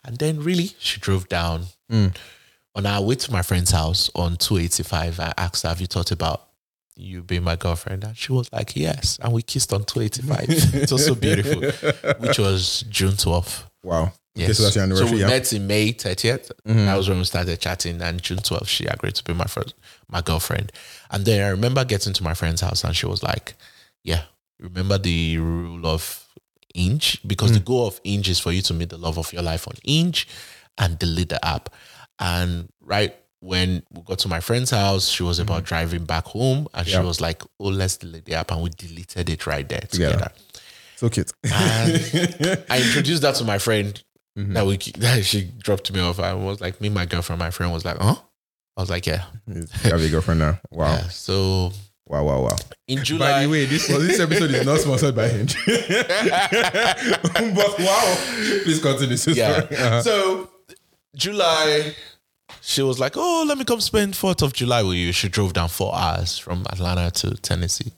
And 0.03 0.17
then 0.17 0.39
really, 0.39 0.71
she 0.79 0.99
drove 0.99 1.29
down. 1.29 1.65
Mm. 1.91 2.15
On 2.75 2.85
our 2.85 3.01
way 3.01 3.15
to 3.15 3.31
my 3.31 3.41
friend's 3.43 3.71
house 3.71 4.09
on 4.15 4.37
285, 4.37 5.19
I 5.19 5.33
asked 5.37 5.63
her, 5.63 5.69
have 5.69 5.81
you 5.81 5.87
thought 5.87 6.11
about 6.11 6.46
you 6.97 7.23
be 7.23 7.39
my 7.39 7.55
girlfriend? 7.55 8.03
And 8.03 8.17
she 8.17 8.31
was 8.31 8.51
like, 8.51 8.75
yes. 8.75 9.19
And 9.21 9.33
we 9.33 9.41
kissed 9.41 9.73
on 9.73 9.83
285. 9.83 10.73
it 10.81 10.91
was 10.91 11.05
so 11.05 11.15
beautiful, 11.15 11.61
which 12.19 12.39
was 12.39 12.83
June 12.89 13.11
12th. 13.13 13.63
wow. 13.83 14.11
Yes. 14.37 14.49
Okay, 14.49 14.53
so 14.53 14.63
that's 14.63 14.75
your 14.75 15.07
so 15.07 15.11
we 15.11 15.21
yeah. 15.21 15.27
met 15.27 15.51
in 15.51 15.65
May 15.65 15.93
30th. 15.93 16.51
That 16.63 16.95
was 16.95 17.09
when 17.09 17.17
we 17.17 17.23
started 17.23 17.59
chatting. 17.59 17.99
And 18.03 18.21
June 18.21 18.37
12th, 18.37 18.67
she 18.67 18.85
agreed 18.85 19.15
to 19.15 19.23
be 19.23 19.33
my 19.33 19.45
first, 19.45 19.73
my 20.09 20.21
girlfriend. 20.21 20.71
And 21.09 21.25
then 21.25 21.43
I 21.43 21.49
remember 21.49 21.83
getting 21.83 22.13
to 22.13 22.23
my 22.23 22.35
friend's 22.35 22.61
house 22.61 22.83
and 22.83 22.95
she 22.95 23.07
was 23.07 23.23
like, 23.23 23.55
yeah, 24.03 24.23
remember 24.59 24.99
the 24.99 25.39
rule 25.39 25.87
of 25.87 26.23
Hinge? 26.75 27.19
Because 27.25 27.51
the 27.51 27.59
goal 27.59 27.87
of 27.87 27.99
Hinge 28.03 28.29
is 28.29 28.39
for 28.39 28.51
you 28.51 28.61
to 28.61 28.75
meet 28.75 28.89
the 28.89 28.97
love 28.99 29.17
of 29.17 29.33
your 29.33 29.41
life 29.41 29.67
on 29.67 29.73
Hinge 29.83 30.27
and 30.77 30.99
delete 30.99 31.29
the 31.29 31.43
app. 31.43 31.73
And 32.19 32.69
right 32.81 33.15
when 33.39 33.83
we 33.91 34.01
got 34.03 34.19
to 34.19 34.27
my 34.27 34.39
friend's 34.39 34.71
house, 34.71 35.07
she 35.07 35.23
was 35.23 35.39
about 35.39 35.63
driving 35.63 36.05
back 36.05 36.25
home 36.25 36.67
and 36.73 36.87
she 36.87 36.97
was 36.99 37.21
like, 37.21 37.43
oh, 37.59 37.65
let's 37.67 37.97
delete 37.97 38.25
the 38.25 38.33
app. 38.35 38.51
And 38.51 38.61
we 38.63 38.69
deleted 38.71 39.29
it 39.29 39.45
right 39.45 39.67
there 39.67 39.81
Together. 39.81 40.13
together. 40.13 40.31
So 40.95 41.09
cute. 41.09 41.31
And 41.43 42.63
I 42.69 42.81
introduced 42.81 43.21
that 43.21 43.35
to 43.35 43.43
my 43.43 43.59
friend. 43.59 44.01
Mm-hmm. 44.37 44.53
That 44.53 44.65
week, 44.67 44.83
that 44.97 45.25
she 45.25 45.45
dropped 45.57 45.91
me 45.91 45.99
off. 45.99 46.19
I 46.19 46.33
was 46.33 46.61
like, 46.61 46.79
me, 46.79 46.89
my 46.89 47.05
girlfriend, 47.05 47.39
my 47.39 47.49
friend 47.49 47.71
was 47.73 47.83
like, 47.85 47.97
huh? 47.97 48.15
I 48.75 48.81
was 48.81 48.89
like, 48.89 49.07
yeah. 49.07 49.23
you 49.47 49.65
have 49.83 50.01
a 50.01 50.09
girlfriend 50.09 50.39
now. 50.39 50.59
Wow. 50.71 50.93
yeah. 50.93 51.07
So 51.09 51.71
Wow, 52.07 52.23
wow, 52.23 52.41
wow. 52.43 52.55
in 52.87 53.03
July. 53.03 53.31
By 53.31 53.43
the 53.43 53.49
way, 53.49 53.65
this 53.65 53.87
this 53.87 54.19
episode 54.19 54.51
is 54.51 54.65
not 54.65 54.79
sponsored 54.79 55.13
by 55.15 55.27
Hinge. 55.27 55.57
but 57.55 57.79
wow. 57.79 58.15
Please 58.63 58.81
continue. 58.81 59.17
sister. 59.17 59.39
yeah. 59.41 59.67
Uh-huh. 59.71 60.01
So 60.03 60.49
July, 61.15 61.95
she 62.67 62.81
was 62.81 62.99
like, 62.99 63.13
oh, 63.15 63.45
let 63.47 63.57
me 63.57 63.63
come 63.63 63.79
spend 63.79 64.13
4th 64.13 64.41
of 64.41 64.51
July 64.51 64.83
with 64.83 64.97
you. 64.97 65.13
She 65.13 65.29
drove 65.29 65.53
down 65.53 65.69
four 65.69 65.95
hours 65.95 66.37
from 66.37 66.65
Atlanta 66.69 67.09
to 67.11 67.35
Tennessee. 67.35 67.93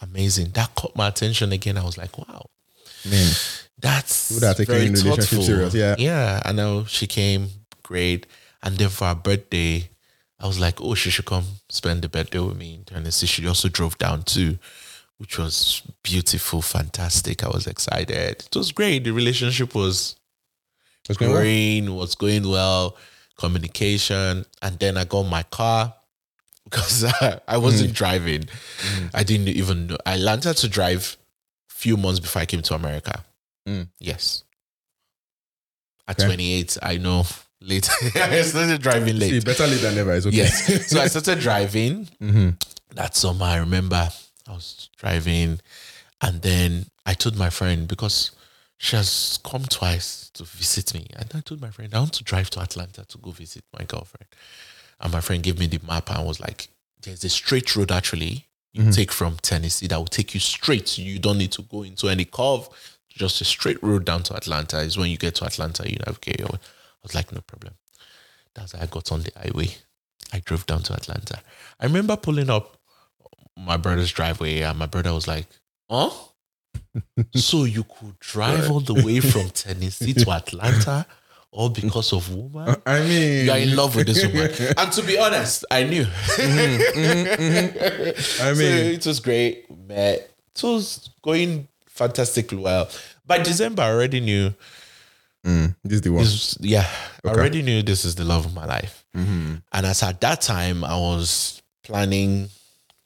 Amazing. 0.00 0.52
That 0.52 0.74
caught 0.74 0.96
my 0.96 1.08
attention 1.08 1.52
again. 1.52 1.76
I 1.76 1.84
was 1.84 1.98
like, 1.98 2.16
wow. 2.16 2.46
Man. 3.04 3.30
That's 3.78 4.30
Would 4.30 4.42
have 4.42 4.56
taken 4.56 4.74
very 4.74 4.88
thoughtful. 4.96 5.42
serious, 5.42 5.74
yeah. 5.74 5.96
Yeah, 5.98 6.40
I 6.46 6.52
know. 6.52 6.84
She 6.86 7.06
came, 7.06 7.48
great. 7.82 8.26
And 8.62 8.78
then 8.78 8.88
for 8.88 9.04
her 9.06 9.14
birthday, 9.14 9.90
I 10.40 10.46
was 10.46 10.58
like, 10.58 10.80
oh, 10.80 10.94
she 10.94 11.10
should 11.10 11.26
come 11.26 11.44
spend 11.68 12.00
the 12.00 12.08
birthday 12.08 12.38
with 12.38 12.56
me 12.56 12.76
in 12.76 12.84
Tennessee. 12.84 13.26
She 13.26 13.46
also 13.46 13.68
drove 13.68 13.98
down 13.98 14.22
too, 14.22 14.58
which 15.18 15.38
was 15.38 15.82
beautiful, 16.02 16.62
fantastic. 16.62 17.44
I 17.44 17.48
was 17.48 17.66
excited. 17.66 18.46
It 18.46 18.56
was 18.56 18.72
great. 18.72 19.04
The 19.04 19.10
relationship 19.10 19.74
was 19.74 20.16
What's 21.06 21.18
going 21.18 21.32
going, 21.32 21.94
was 21.94 22.14
going 22.14 22.48
well, 22.48 22.96
communication. 23.38 24.44
And 24.62 24.78
then 24.78 24.96
I 24.96 25.04
got 25.04 25.22
my 25.24 25.42
car 25.44 25.94
because 26.64 27.04
I, 27.04 27.40
I 27.48 27.56
wasn't 27.56 27.94
driving. 27.94 28.44
I 29.14 29.22
didn't 29.22 29.48
even 29.48 29.86
know. 29.86 29.96
I 30.04 30.16
learned 30.18 30.44
how 30.44 30.52
to 30.52 30.68
drive 30.68 31.16
a 31.70 31.74
few 31.74 31.96
months 31.96 32.20
before 32.20 32.42
I 32.42 32.46
came 32.46 32.62
to 32.62 32.74
America. 32.74 33.24
Mm. 33.66 33.88
Yes. 33.98 34.44
At 36.06 36.18
Okay. 36.18 36.26
28, 36.26 36.78
I 36.82 36.96
know 36.98 37.24
later. 37.60 37.92
I 38.14 38.42
started 38.42 38.80
driving 38.82 39.18
See, 39.20 39.32
late. 39.32 39.44
better 39.44 39.66
late 39.66 39.80
than 39.80 39.94
never. 39.94 40.12
It's 40.14 40.26
okay. 40.26 40.36
Yes. 40.36 40.90
So 40.90 41.00
I 41.00 41.06
started 41.08 41.40
driving 41.40 42.08
Mhm. 42.22 42.62
that 42.94 43.16
summer. 43.16 43.44
I 43.46 43.56
remember 43.56 44.08
I 44.46 44.52
was 44.52 44.88
driving 44.98 45.60
and 46.20 46.40
then 46.42 46.86
I 47.04 47.14
told 47.14 47.36
my 47.36 47.50
friend 47.50 47.86
because 47.86 48.30
she 48.78 48.96
has 48.96 49.38
come 49.44 49.64
twice 49.64 50.30
to 50.34 50.44
visit 50.44 50.94
me. 50.94 51.06
And 51.16 51.30
I 51.34 51.40
told 51.40 51.60
my 51.60 51.70
friend, 51.70 51.94
I 51.94 51.98
want 51.98 52.14
to 52.14 52.24
drive 52.24 52.50
to 52.50 52.60
Atlanta 52.60 53.04
to 53.04 53.18
go 53.18 53.30
visit 53.30 53.64
my 53.78 53.84
girlfriend. 53.84 54.28
And 55.00 55.12
my 55.12 55.20
friend 55.20 55.42
gave 55.42 55.58
me 55.58 55.66
the 55.66 55.80
map 55.86 56.10
and 56.10 56.26
was 56.26 56.40
like, 56.40 56.68
there's 57.02 57.24
a 57.24 57.28
straight 57.28 57.76
road 57.76 57.92
actually 57.92 58.48
you 58.72 58.82
mm-hmm. 58.82 58.90
take 58.90 59.12
from 59.12 59.36
Tennessee 59.40 59.86
that 59.88 59.98
will 59.98 60.06
take 60.06 60.34
you 60.34 60.40
straight. 60.40 60.98
You 60.98 61.18
don't 61.18 61.38
need 61.38 61.52
to 61.52 61.62
go 61.62 61.82
into 61.82 62.08
any 62.08 62.24
curve. 62.24 62.68
Just 63.08 63.40
a 63.40 63.44
straight 63.44 63.82
road 63.82 64.04
down 64.04 64.22
to 64.24 64.36
Atlanta 64.36 64.78
is 64.78 64.98
when 64.98 65.10
you 65.10 65.16
get 65.16 65.34
to 65.36 65.46
Atlanta, 65.46 65.88
you 65.90 65.96
navigate. 66.06 66.38
your 66.38 66.48
way. 66.48 66.58
I 66.60 67.02
was 67.02 67.14
like, 67.14 67.32
no 67.32 67.40
problem. 67.40 67.74
That's 68.54 68.72
how 68.72 68.82
I 68.82 68.86
got 68.86 69.10
on 69.10 69.22
the 69.22 69.32
highway. 69.36 69.68
I 70.32 70.40
drove 70.40 70.66
down 70.66 70.82
to 70.82 70.92
Atlanta. 70.92 71.40
I 71.80 71.86
remember 71.86 72.16
pulling 72.16 72.50
up 72.50 72.76
my 73.56 73.76
brother's 73.76 74.12
driveway 74.12 74.60
and 74.60 74.78
my 74.78 74.86
brother 74.86 75.12
was 75.14 75.26
like, 75.26 75.46
huh? 75.90 76.10
So 77.34 77.64
you 77.64 77.84
could 77.84 78.18
drive 78.20 78.70
all 78.70 78.80
the 78.80 78.94
way 78.94 79.20
from 79.20 79.50
Tennessee 79.50 80.14
to 80.14 80.30
Atlanta 80.30 81.06
all 81.50 81.68
because 81.70 82.12
of 82.12 82.32
woman? 82.34 82.76
I 82.86 83.00
mean, 83.00 83.46
You're 83.46 83.56
in 83.56 83.74
love 83.76 83.96
with 83.96 84.06
this 84.06 84.24
woman. 84.26 84.50
And 84.76 84.92
to 84.92 85.02
be 85.02 85.18
honest, 85.18 85.64
I 85.70 85.84
knew. 85.84 86.04
I 86.38 88.12
So 88.20 88.54
mean, 88.54 88.94
it 88.94 89.06
was 89.06 89.20
great. 89.20 89.70
Met. 89.70 90.30
It 90.54 90.62
was 90.62 91.10
going 91.22 91.68
fantastically 91.86 92.58
well. 92.58 92.88
By 93.26 93.38
December, 93.38 93.82
I 93.82 93.90
already 93.92 94.20
knew 94.20 94.52
mm, 95.44 95.74
this 95.84 95.94
is 95.96 96.00
the 96.02 96.10
one. 96.10 96.22
this, 96.24 96.56
yeah, 96.60 96.86
I 97.24 97.28
already 97.28 97.62
knew 97.62 97.82
this 97.82 98.04
is 98.04 98.14
the 98.14 98.24
love 98.24 98.46
of 98.46 98.54
my 98.54 98.64
life. 98.66 99.04
Mm-hmm. 99.16 99.54
And 99.72 99.86
as 99.86 100.02
at 100.02 100.20
that 100.20 100.40
time, 100.40 100.84
I 100.84 100.96
was 100.96 101.62
planning, 101.82 102.48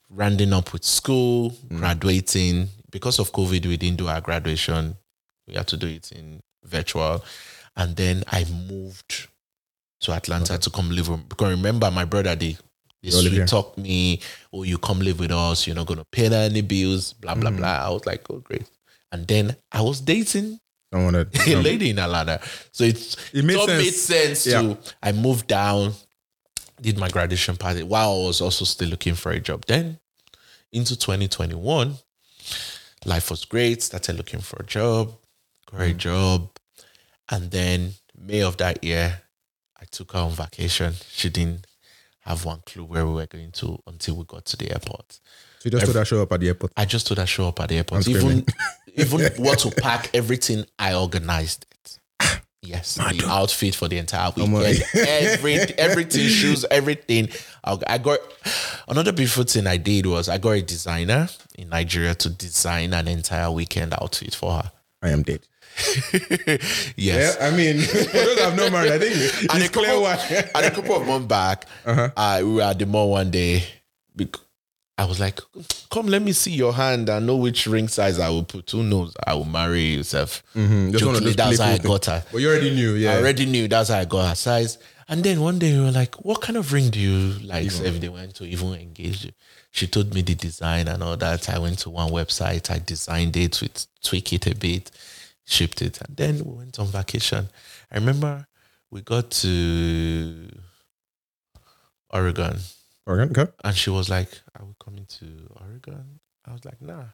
rounding 0.09 0.53
up 0.53 0.73
with 0.73 0.83
school, 0.83 1.51
Mm. 1.69 1.77
graduating. 1.79 2.69
Because 2.93 3.17
of 3.17 3.31
COVID, 3.31 3.65
we 3.65 3.75
didn't 3.75 3.97
do 3.97 4.07
our 4.07 4.21
graduation. 4.21 4.95
We 5.47 5.55
had 5.55 5.67
to 5.69 5.77
do 5.77 5.87
it 5.87 6.11
in 6.11 6.41
virtual. 6.63 7.25
And 7.75 7.95
then 7.95 8.23
I 8.31 8.45
moved 8.45 9.27
to 10.01 10.11
Atlanta 10.11 10.59
to 10.59 10.69
come 10.69 10.91
live 10.91 11.09
with 11.09 11.27
Because 11.27 11.49
remember, 11.49 11.89
my 11.89 12.05
brother, 12.05 12.35
they, 12.35 12.55
they 13.01 13.09
You 13.09 13.15
all 13.17 13.23
live 13.23 13.33
sweet 13.33 13.47
talked 13.47 13.77
me, 13.79 14.19
oh, 14.53 14.61
you 14.61 14.77
come 14.77 14.99
live 14.99 15.19
with 15.19 15.31
us, 15.31 15.65
you're 15.65 15.75
not 15.75 15.87
going 15.87 15.97
to 15.97 16.05
pay 16.05 16.27
any 16.27 16.61
bills, 16.61 17.13
blah, 17.13 17.33
blah, 17.33 17.49
mm-hmm. 17.49 17.57
blah. 17.57 17.87
I 17.87 17.89
was 17.89 18.05
like, 18.05 18.29
oh, 18.29 18.37
great. 18.37 18.69
And 19.11 19.27
then 19.27 19.55
I 19.71 19.81
was 19.81 19.99
dating 19.99 20.59
Don't 20.91 21.15
a 21.47 21.55
lady 21.55 21.89
in 21.89 21.99
Atlanta. 21.99 22.41
So 22.71 22.83
it's, 22.83 23.17
it, 23.33 23.43
made, 23.43 23.55
it 23.55 23.65
sense. 23.65 23.83
made 23.83 23.93
sense 23.93 24.47
yeah. 24.47 24.61
to, 24.61 24.77
I 25.01 25.11
moved 25.13 25.47
down, 25.47 25.93
did 26.79 26.99
my 26.99 27.09
graduation 27.09 27.57
party 27.57 27.81
while 27.81 28.11
I 28.11 28.27
was 28.27 28.39
also 28.39 28.65
still 28.65 28.89
looking 28.89 29.15
for 29.15 29.31
a 29.31 29.39
job. 29.39 29.65
Then 29.65 29.99
into 30.71 30.95
2021, 30.95 31.95
life 33.05 33.29
was 33.29 33.45
great. 33.45 33.81
Started 33.81 34.17
looking 34.17 34.39
for 34.39 34.57
a 34.59 34.65
job, 34.65 35.13
great 35.65 35.95
mm. 35.95 35.99
job. 35.99 36.49
And 37.29 37.51
then 37.51 37.93
May 38.17 38.41
of 38.41 38.57
that 38.57 38.83
year, 38.83 39.21
I 39.79 39.85
took 39.91 40.13
her 40.13 40.19
on 40.19 40.31
vacation. 40.31 40.93
She 41.09 41.29
didn't 41.29 41.67
have 42.21 42.45
one 42.45 42.61
clue 42.65 42.85
where 42.85 43.05
we 43.05 43.13
were 43.13 43.25
going 43.25 43.51
to 43.51 43.79
until 43.87 44.15
we 44.15 44.23
got 44.25 44.45
to 44.45 44.57
the 44.57 44.71
airport. 44.71 45.19
So 45.59 45.65
you 45.65 45.71
just 45.71 45.85
told 45.85 45.95
her 45.95 46.05
show 46.05 46.21
up 46.21 46.31
at 46.31 46.39
the 46.39 46.47
airport? 46.47 46.73
I 46.75 46.85
just 46.85 47.07
told 47.07 47.17
her 47.17 47.25
show 47.25 47.47
up 47.47 47.59
at 47.59 47.69
the 47.69 47.77
airport. 47.77 48.07
Even 48.07 48.45
even 48.95 49.21
what 49.37 49.59
to 49.59 49.71
pack, 49.71 50.09
everything, 50.13 50.65
I 50.77 50.93
organized 50.93 51.65
it. 51.71 51.99
Yes, 52.65 52.95
the 52.95 53.25
outfit 53.27 53.75
for 53.75 53.89
the 53.89 53.97
entire 53.97 54.31
weekend, 54.35 54.83
every 54.95 55.55
everything, 55.55 56.27
shoes, 56.27 56.65
everything. 56.71 57.27
I 57.63 57.97
got 57.97 58.19
another 58.87 59.11
beautiful 59.11 59.43
thing 59.43 59.67
I 59.67 59.75
did 59.77 60.05
was 60.05 60.29
I 60.29 60.37
got 60.37 60.51
a 60.51 60.61
designer 60.61 61.27
in 61.55 61.69
Nigeria 61.69 62.15
to 62.15 62.29
design 62.29 62.93
an 62.93 63.09
entire 63.09 63.51
weekend 63.51 63.93
outfit 63.93 64.33
for 64.33 64.53
her. 64.53 64.71
I 65.01 65.09
am 65.09 65.23
dead. 65.23 65.41
yes. 66.95 67.37
Yeah, 67.37 67.47
I 67.47 67.51
mean, 67.51 67.81
for 67.81 67.97
those 67.97 68.39
have 68.39 68.55
no 68.55 68.69
married, 68.69 68.93
I 68.93 68.99
think 68.99 69.13
it's 69.15 69.53
and 69.53 69.73
clear 69.73 69.99
why. 69.99 70.15
and 70.55 70.65
a 70.65 70.71
couple 70.71 70.95
of 70.95 71.05
months 71.05 71.27
back, 71.27 71.65
uh-huh. 71.85 72.11
uh, 72.15 72.39
we 72.43 72.53
were 72.53 72.61
at 72.61 72.79
the 72.79 72.85
mall 72.85 73.11
one 73.11 73.29
day. 73.29 73.63
I 74.97 75.05
was 75.05 75.19
like, 75.19 75.39
come, 75.89 76.07
let 76.07 76.21
me 76.21 76.33
see 76.33 76.51
your 76.51 76.73
hand 76.73 77.09
and 77.09 77.25
know 77.25 77.35
which 77.35 77.65
ring 77.65 77.87
size 77.87 78.19
I 78.19 78.29
will 78.29 78.43
put. 78.43 78.69
Who 78.71 78.83
knows? 78.83 79.13
I 79.25 79.33
will 79.33 79.45
marry 79.45 79.95
yourself. 79.95 80.43
Mm-hmm. 80.55 80.91
Jokingly, 80.91 81.33
that's 81.33 81.59
how 81.59 81.71
I 81.71 81.77
got 81.79 82.05
her. 82.05 82.23
Well, 82.31 82.41
you 82.41 82.49
already 82.49 82.75
knew, 82.75 82.93
yeah. 82.93 83.13
I 83.13 83.17
already 83.17 83.45
knew 83.45 83.67
that's 83.67 83.89
how 83.89 83.99
I 83.99 84.05
got 84.05 84.29
her 84.29 84.35
size. 84.35 84.77
And 85.09 85.23
then 85.23 85.41
one 85.41 85.59
day 85.59 85.77
we 85.77 85.83
were 85.83 85.91
like, 85.91 86.23
what 86.23 86.41
kind 86.41 86.57
of 86.57 86.71
ring 86.71 86.89
do 86.89 86.99
you 86.99 87.39
like? 87.45 87.65
Even. 87.65 87.85
If 87.85 88.01
they 88.01 88.09
went 88.09 88.35
to 88.35 88.45
even 88.45 88.73
engage 88.75 89.25
you. 89.25 89.31
She 89.71 89.87
told 89.87 90.13
me 90.13 90.21
the 90.21 90.35
design 90.35 90.87
and 90.87 91.01
all 91.01 91.17
that. 91.17 91.49
I 91.49 91.57
went 91.57 91.79
to 91.79 91.89
one 91.89 92.11
website, 92.11 92.69
I 92.69 92.77
designed 92.77 93.35
it, 93.35 93.59
with 93.61 93.87
tweak 94.03 94.31
it 94.31 94.45
a 94.45 94.55
bit 94.55 94.91
shipped 95.45 95.81
it, 95.81 96.01
and 96.01 96.15
then 96.15 96.43
we 96.43 96.57
went 96.57 96.79
on 96.79 96.87
vacation. 96.87 97.49
I 97.91 97.95
remember 97.95 98.47
we 98.89 99.01
got 99.01 99.31
to 99.31 100.49
Oregon. 102.09 102.57
Oregon, 103.05 103.31
okay. 103.31 103.51
And 103.63 103.75
she 103.75 103.89
was 103.89 104.09
like, 104.09 104.29
"Are 104.57 104.65
we 104.65 104.73
coming 104.83 105.05
to 105.05 105.25
Oregon?" 105.59 106.19
I 106.45 106.53
was 106.53 106.65
like, 106.65 106.81
"Nah." 106.81 107.05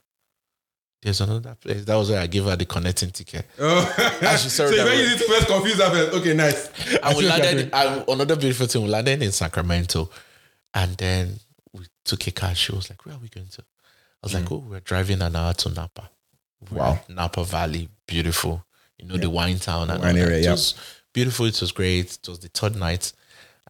There's 1.01 1.21
another 1.21 1.55
place. 1.55 1.85
That 1.85 1.95
was 1.95 2.09
where 2.09 2.19
I 2.19 2.27
gave 2.27 2.43
her 2.43 2.55
the 2.57 2.65
connecting 2.65 3.11
ticket. 3.11 3.45
Oh, 3.59 4.19
and 4.21 4.39
she 4.39 4.49
so 4.49 4.67
you 4.69 4.75
very 4.83 4.97
easy 4.97 5.17
to 5.19 5.23
first 5.31 5.47
confuse 5.47 5.81
her. 5.81 6.09
Okay, 6.17 6.33
nice. 6.33 6.69
And 7.03 7.17
we 7.17 7.25
landed. 7.29 7.69
And 7.73 8.03
another 8.07 8.35
beautiful 8.35 8.67
thing. 8.67 8.83
We 8.83 8.89
landed 8.89 9.23
in 9.23 9.31
Sacramento, 9.31 10.09
and 10.73 10.97
then 10.97 11.39
we 11.73 11.85
took 12.03 12.27
a 12.27 12.31
car. 12.31 12.53
She 12.53 12.73
was 12.73 12.89
like, 12.89 13.05
"Where 13.05 13.15
are 13.15 13.19
we 13.19 13.29
going 13.29 13.47
to?" 13.47 13.61
I 13.61 13.65
was 14.23 14.33
mm. 14.33 14.41
like, 14.41 14.51
"Oh, 14.51 14.57
we're 14.57 14.79
driving 14.81 15.21
an 15.21 15.35
hour 15.35 15.53
to 15.53 15.69
Napa." 15.69 16.09
Wow. 16.71 16.99
Napa 17.07 17.43
Valley, 17.45 17.89
beautiful. 18.05 18.65
You 18.97 19.07
know, 19.07 19.15
yeah. 19.15 19.21
the 19.21 19.29
wine 19.29 19.59
town 19.59 19.89
and 19.89 20.03
wine 20.03 20.17
area, 20.17 20.49
It 20.49 20.51
was 20.51 20.75
beautiful. 21.13 21.45
It 21.45 21.59
was 21.61 21.71
great. 21.71 22.17
It 22.21 22.27
was 22.27 22.39
the 22.39 22.49
third 22.49 22.75
night. 22.75 23.13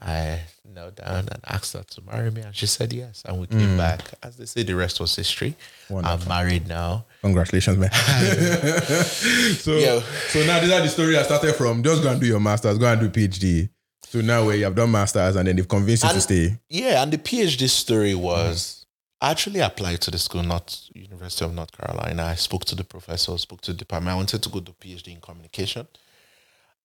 I 0.02 0.42
knelt 0.64 0.96
down 0.96 1.28
and 1.30 1.40
asked 1.48 1.74
her 1.74 1.84
to 1.84 2.02
marry 2.04 2.32
me, 2.32 2.42
and 2.42 2.56
she 2.56 2.68
said 2.68 2.94
yes. 2.94 3.24
And 3.26 3.40
we 3.40 3.48
came 3.48 3.60
mm. 3.60 3.78
back. 3.78 4.02
As 4.24 4.38
they 4.38 4.46
say, 4.46 4.64
the 4.64 4.76
rest 4.76 5.00
was 5.00 5.16
history. 5.16 5.56
Wonderful. 5.90 6.22
I'm 6.22 6.28
married 6.28 6.68
now. 6.68 7.06
Congratulations, 7.22 7.78
man. 7.78 7.92
so, 7.92 10.00
so 10.00 10.46
now 10.46 10.60
these 10.60 10.72
are 10.72 10.82
the 10.82 10.90
story 10.90 11.18
I 11.18 11.24
started 11.24 11.56
from. 11.56 11.84
Just 11.84 12.02
go 12.02 12.12
and 12.12 12.22
do 12.22 12.28
your 12.28 12.40
masters, 12.40 12.78
go 12.78 12.92
and 12.92 13.02
do 13.02 13.10
PhD. 13.10 13.70
So 14.04 14.22
now 14.22 14.46
where 14.46 14.56
you 14.56 14.64
have 14.64 14.76
done 14.76 14.92
masters 14.92 15.36
and 15.36 15.48
then 15.48 15.56
they've 15.56 15.68
convinced 15.68 16.04
you 16.04 16.10
and, 16.10 16.16
to 16.16 16.22
stay. 16.22 16.58
Yeah, 16.70 17.04
and 17.04 17.12
the 17.12 17.18
PhD 17.18 17.70
story 17.70 18.16
was 18.16 18.86
I 19.22 19.32
actually 19.32 19.60
applied 19.60 20.00
to 20.02 20.12
the 20.12 20.18
school, 20.18 20.44
not 20.44 20.82
University 20.96 21.44
of 21.44 21.54
North 21.54 21.74
Carolina. 21.74 22.24
I 22.24 22.36
spoke 22.36 22.64
to 22.66 22.76
the 22.76 22.86
professor, 22.86 23.38
spoke 23.38 23.62
to 23.62 23.74
the 23.74 23.78
department. 23.78 24.14
I 24.14 24.16
wanted 24.16 24.42
to 24.42 24.50
go 24.50 24.62
to 24.62 24.72
PhD 24.72 25.10
in 25.10 25.22
communication. 25.22 25.88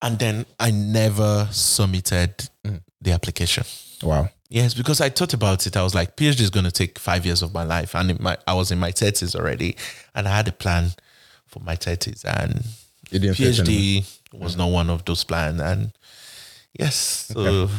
And 0.04 0.18
then 0.18 0.44
I 0.60 0.70
never 0.70 1.48
submitted 1.50 2.50
mm. 2.62 2.82
the 3.00 3.12
application. 3.12 3.64
Wow. 4.02 4.28
Yes, 4.50 4.74
because 4.74 5.00
I 5.00 5.08
thought 5.08 5.32
about 5.32 5.66
it. 5.66 5.78
I 5.78 5.82
was 5.82 5.94
like, 5.94 6.14
PhD 6.16 6.40
is 6.40 6.50
going 6.50 6.66
to 6.66 6.70
take 6.70 6.98
five 6.98 7.24
years 7.24 7.40
of 7.40 7.54
my 7.54 7.64
life. 7.64 7.96
And 7.96 8.20
my, 8.20 8.36
I 8.46 8.52
was 8.52 8.70
in 8.70 8.78
my 8.78 8.92
30s 8.92 9.34
already. 9.34 9.76
And 10.14 10.28
I 10.28 10.36
had 10.36 10.46
a 10.46 10.52
plan 10.52 10.90
for 11.46 11.60
my 11.60 11.74
30s. 11.74 12.22
And 12.26 12.64
PhD 13.10 14.04
was 14.34 14.58
not 14.58 14.70
one 14.70 14.90
of 14.90 15.06
those 15.06 15.24
plans. 15.24 15.60
And 15.60 15.92
Yes. 16.78 17.30
So, 17.32 17.70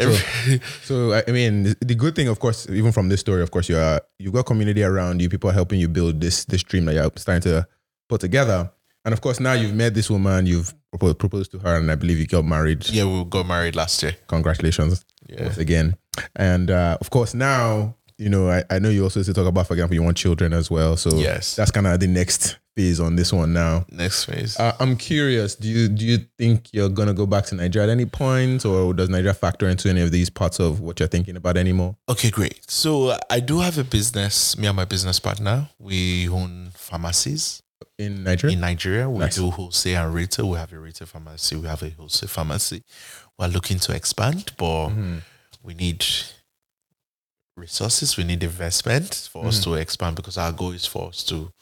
okay. 0.00 0.60
so, 0.82 1.12
so, 1.12 1.22
I 1.26 1.30
mean, 1.30 1.74
the 1.80 1.94
good 1.94 2.16
thing, 2.16 2.28
of 2.28 2.40
course, 2.40 2.68
even 2.68 2.92
from 2.92 3.08
this 3.08 3.20
story, 3.20 3.42
of 3.42 3.50
course, 3.52 3.68
you 3.68 3.78
are 3.78 4.02
you've 4.18 4.34
got 4.34 4.44
community 4.44 4.82
around 4.82 5.22
you, 5.22 5.28
people 5.28 5.50
are 5.50 5.52
helping 5.52 5.78
you 5.78 5.88
build 5.88 6.20
this 6.20 6.44
this 6.46 6.64
dream 6.64 6.84
that 6.86 6.94
you're 6.94 7.10
starting 7.16 7.42
to 7.42 7.66
put 8.08 8.20
together. 8.20 8.70
And 9.04 9.12
of 9.14 9.20
course, 9.20 9.40
now 9.40 9.54
you've 9.54 9.74
met 9.74 9.94
this 9.94 10.10
woman, 10.10 10.46
you've 10.46 10.74
proposed, 10.90 11.18
proposed 11.18 11.50
to 11.52 11.58
her, 11.60 11.76
and 11.76 11.90
I 11.90 11.94
believe 11.94 12.18
you 12.18 12.26
got 12.26 12.44
married. 12.44 12.88
Yeah, 12.90 13.04
we 13.04 13.24
got 13.24 13.46
married 13.46 13.76
last 13.76 14.02
year. 14.02 14.16
Congratulations, 14.26 15.04
yeah. 15.26 15.44
once 15.44 15.58
again. 15.58 15.96
And 16.36 16.70
uh, 16.70 16.98
of 17.00 17.10
course, 17.10 17.32
now 17.34 17.96
you 18.20 18.28
know, 18.28 18.50
I, 18.50 18.62
I 18.68 18.78
know 18.78 18.90
you 18.90 19.02
also 19.02 19.20
used 19.20 19.30
to 19.30 19.34
talk 19.34 19.46
about, 19.46 19.66
for 19.66 19.72
example, 19.72 19.94
you 19.94 20.02
want 20.02 20.18
children 20.18 20.52
as 20.52 20.70
well. 20.70 20.96
So 20.98 21.16
yes, 21.16 21.56
that's 21.56 21.70
kind 21.70 21.86
of 21.86 21.98
the 22.00 22.06
next 22.06 22.58
phase 22.76 23.00
on 23.00 23.16
this 23.16 23.32
one 23.32 23.54
now. 23.54 23.86
Next 23.90 24.26
phase. 24.26 24.60
Uh, 24.60 24.76
I'm 24.78 24.96
curious. 24.96 25.54
Do 25.54 25.68
you 25.68 25.88
do 25.88 26.04
you 26.04 26.18
think 26.36 26.68
you're 26.72 26.90
gonna 26.90 27.14
go 27.14 27.24
back 27.24 27.46
to 27.46 27.54
Nigeria 27.54 27.88
at 27.88 27.90
any 27.90 28.04
point, 28.04 28.66
or 28.66 28.92
does 28.92 29.08
Nigeria 29.08 29.32
factor 29.32 29.68
into 29.68 29.88
any 29.88 30.02
of 30.02 30.10
these 30.10 30.28
parts 30.28 30.60
of 30.60 30.80
what 30.80 31.00
you're 31.00 31.08
thinking 31.08 31.36
about 31.36 31.56
anymore? 31.56 31.96
Okay, 32.10 32.30
great. 32.30 32.70
So 32.70 33.16
I 33.30 33.40
do 33.40 33.60
have 33.60 33.78
a 33.78 33.84
business. 33.84 34.56
Me 34.58 34.68
and 34.68 34.76
my 34.76 34.84
business 34.84 35.18
partner, 35.18 35.70
we 35.78 36.28
own 36.28 36.72
pharmacies 36.74 37.62
in 38.00 38.24
Nigeria. 38.24 38.54
In 38.54 38.60
Nigeria, 38.60 39.10
we 39.10 39.18
nice. 39.18 39.36
do 39.36 39.50
wholesale 39.50 40.04
and 40.04 40.14
retail. 40.14 40.48
We 40.48 40.58
have 40.58 40.72
a 40.72 40.78
retail 40.78 41.06
pharmacy. 41.06 41.56
We 41.56 41.66
have 41.68 41.82
a 41.82 41.90
wholesale 41.90 42.28
pharmacy. 42.28 42.82
We're 43.38 43.48
looking 43.48 43.78
to 43.80 43.94
expand, 43.94 44.52
but 44.56 44.88
mm-hmm. 44.88 45.18
we 45.62 45.74
need 45.74 46.04
resources, 47.56 48.16
we 48.16 48.24
need 48.24 48.42
investment 48.42 49.28
for 49.30 49.44
mm. 49.44 49.48
us 49.48 49.62
to 49.64 49.74
expand 49.74 50.16
because 50.16 50.38
our 50.38 50.52
goal 50.52 50.72
is 50.72 50.86
for 50.86 51.08
us 51.08 51.22
to 51.24 51.52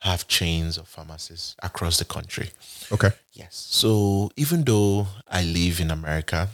have 0.00 0.28
chains 0.28 0.78
of 0.78 0.86
pharmacies 0.86 1.56
across 1.62 1.98
the 1.98 2.04
country. 2.04 2.50
Okay. 2.92 3.10
Yes. 3.32 3.66
So 3.70 4.30
even 4.36 4.62
though 4.62 5.06
I 5.26 5.42
live 5.42 5.80
in 5.80 5.90
America, 5.90 6.48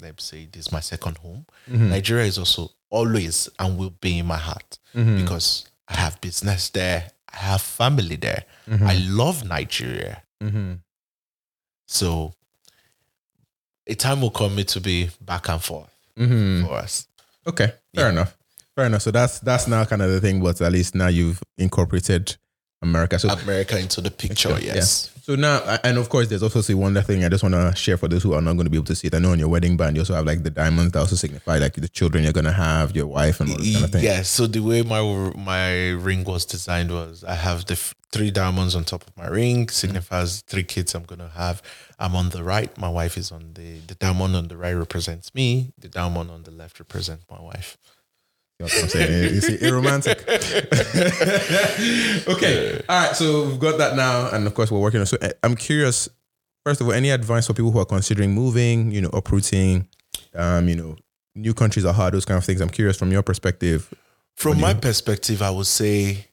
let's 0.00 0.24
say 0.24 0.48
this 0.50 0.66
is 0.66 0.72
my 0.72 0.80
second 0.80 1.18
home, 1.18 1.46
mm-hmm. 1.68 1.90
Nigeria 1.90 2.26
is 2.26 2.38
also 2.38 2.70
always 2.90 3.48
and 3.58 3.78
will 3.78 3.94
be 4.00 4.18
in 4.18 4.26
my 4.26 4.36
heart 4.36 4.78
mm-hmm. 4.94 5.22
because 5.22 5.66
I 5.88 5.96
have 5.96 6.20
business 6.20 6.68
there, 6.70 7.10
I 7.32 7.36
have 7.36 7.62
family 7.62 8.16
there. 8.16 8.44
Mm-hmm. 8.68 8.86
I 8.86 8.94
love 8.94 9.46
Nigeria. 9.46 10.22
Mm-hmm. 10.42 10.74
So 11.86 12.32
a 13.86 13.94
time 13.94 14.20
will 14.20 14.30
come 14.30 14.54
me 14.54 14.64
to 14.64 14.80
be 14.80 15.10
back 15.20 15.48
and 15.48 15.62
forth 15.62 15.90
mm-hmm. 16.18 16.66
for 16.66 16.74
us. 16.74 17.06
Okay, 17.46 17.72
fair 17.94 18.06
yeah. 18.06 18.08
enough. 18.10 18.36
Fair 18.76 18.86
enough. 18.86 19.02
So 19.02 19.10
that's 19.10 19.40
that's 19.40 19.66
now 19.66 19.84
kind 19.84 20.02
of 20.02 20.10
the 20.10 20.20
thing, 20.20 20.40
but 20.40 20.60
at 20.60 20.72
least 20.72 20.94
now 20.94 21.08
you've 21.08 21.42
incorporated 21.58 22.36
America. 22.82 23.18
So 23.18 23.28
America 23.28 23.78
into 23.78 24.00
the 24.00 24.10
picture, 24.10 24.58
yes. 24.60 25.10
Yeah. 25.14 25.20
So 25.22 25.34
now, 25.36 25.78
and 25.84 25.98
of 25.98 26.08
course, 26.08 26.28
there's 26.28 26.42
also 26.42 26.60
one 26.74 26.96
other 26.96 27.06
thing 27.06 27.24
I 27.24 27.28
just 27.28 27.44
want 27.44 27.54
to 27.54 27.72
share 27.76 27.96
for 27.96 28.08
those 28.08 28.22
who 28.22 28.32
are 28.32 28.40
not 28.40 28.54
going 28.54 28.64
to 28.64 28.70
be 28.70 28.78
able 28.78 28.86
to 28.86 28.96
see 28.96 29.08
it. 29.08 29.14
I 29.14 29.18
know 29.18 29.32
on 29.32 29.38
your 29.38 29.48
wedding 29.48 29.76
band, 29.76 29.96
you 29.96 30.00
also 30.00 30.14
have 30.14 30.26
like 30.26 30.42
the 30.42 30.50
diamonds 30.50 30.92
that 30.92 30.98
also 30.98 31.14
signify 31.14 31.58
like 31.58 31.74
the 31.74 31.88
children 31.88 32.24
you're 32.24 32.32
going 32.32 32.46
to 32.46 32.52
have, 32.52 32.96
your 32.96 33.06
wife, 33.06 33.40
and 33.40 33.50
all 33.50 33.58
this 33.58 33.72
kind 33.74 33.84
of 33.84 33.92
thing. 33.92 34.04
Yeah. 34.04 34.22
So 34.22 34.46
the 34.46 34.60
way 34.60 34.82
my 34.82 35.02
my 35.36 35.90
ring 35.90 36.24
was 36.24 36.46
designed 36.46 36.90
was 36.90 37.22
I 37.22 37.34
have 37.34 37.66
the 37.66 37.74
f- 37.74 37.94
three 38.10 38.30
diamonds 38.30 38.74
on 38.74 38.84
top 38.84 39.06
of 39.06 39.16
my 39.16 39.28
ring, 39.28 39.68
signifies 39.68 40.38
mm-hmm. 40.38 40.50
three 40.50 40.64
kids 40.64 40.94
I'm 40.94 41.04
going 41.04 41.20
to 41.20 41.28
have. 41.28 41.62
I'm 41.98 42.16
on 42.16 42.30
the 42.30 42.42
right. 42.42 42.76
My 42.78 42.88
wife 42.88 43.18
is 43.18 43.30
on 43.30 43.52
the 43.54 43.78
the 43.86 43.94
diamond 43.94 44.34
on 44.34 44.48
the 44.48 44.56
right 44.56 44.72
represents 44.72 45.34
me. 45.34 45.72
The 45.78 45.88
diamond 45.88 46.30
on 46.30 46.44
the 46.44 46.50
left 46.50 46.80
represents 46.80 47.26
my 47.30 47.40
wife. 47.40 47.76
You 48.60 48.66
know 48.66 48.72
what 48.74 48.82
I'm 48.82 48.88
saying? 48.90 49.34
You 49.34 49.40
see, 49.40 49.70
romantic. 49.70 50.22
okay. 52.28 52.82
All 52.86 53.06
right. 53.06 53.16
So 53.16 53.46
we've 53.46 53.58
got 53.58 53.78
that 53.78 53.96
now. 53.96 54.28
And 54.30 54.46
of 54.46 54.52
course, 54.52 54.70
we're 54.70 54.80
working 54.80 55.00
on. 55.00 55.06
So 55.06 55.16
eh, 55.22 55.30
I'm 55.42 55.56
curious, 55.56 56.10
first 56.62 56.82
of 56.82 56.86
all, 56.86 56.92
any 56.92 57.08
advice 57.08 57.46
for 57.46 57.54
people 57.54 57.70
who 57.70 57.78
are 57.78 57.86
considering 57.86 58.32
moving, 58.32 58.90
you 58.90 59.00
know, 59.00 59.08
uprooting, 59.14 59.88
um, 60.34 60.68
you 60.68 60.76
know, 60.76 60.96
new 61.34 61.54
countries 61.54 61.86
are 61.86 61.94
hard, 61.94 62.12
those 62.12 62.26
kind 62.26 62.36
of 62.36 62.44
things. 62.44 62.60
I'm 62.60 62.68
curious 62.68 62.98
from 62.98 63.10
your 63.10 63.22
perspective. 63.22 63.94
From 64.36 64.60
my 64.60 64.74
perspective, 64.74 65.40
I 65.40 65.50
would 65.50 65.66
say 65.66 66.26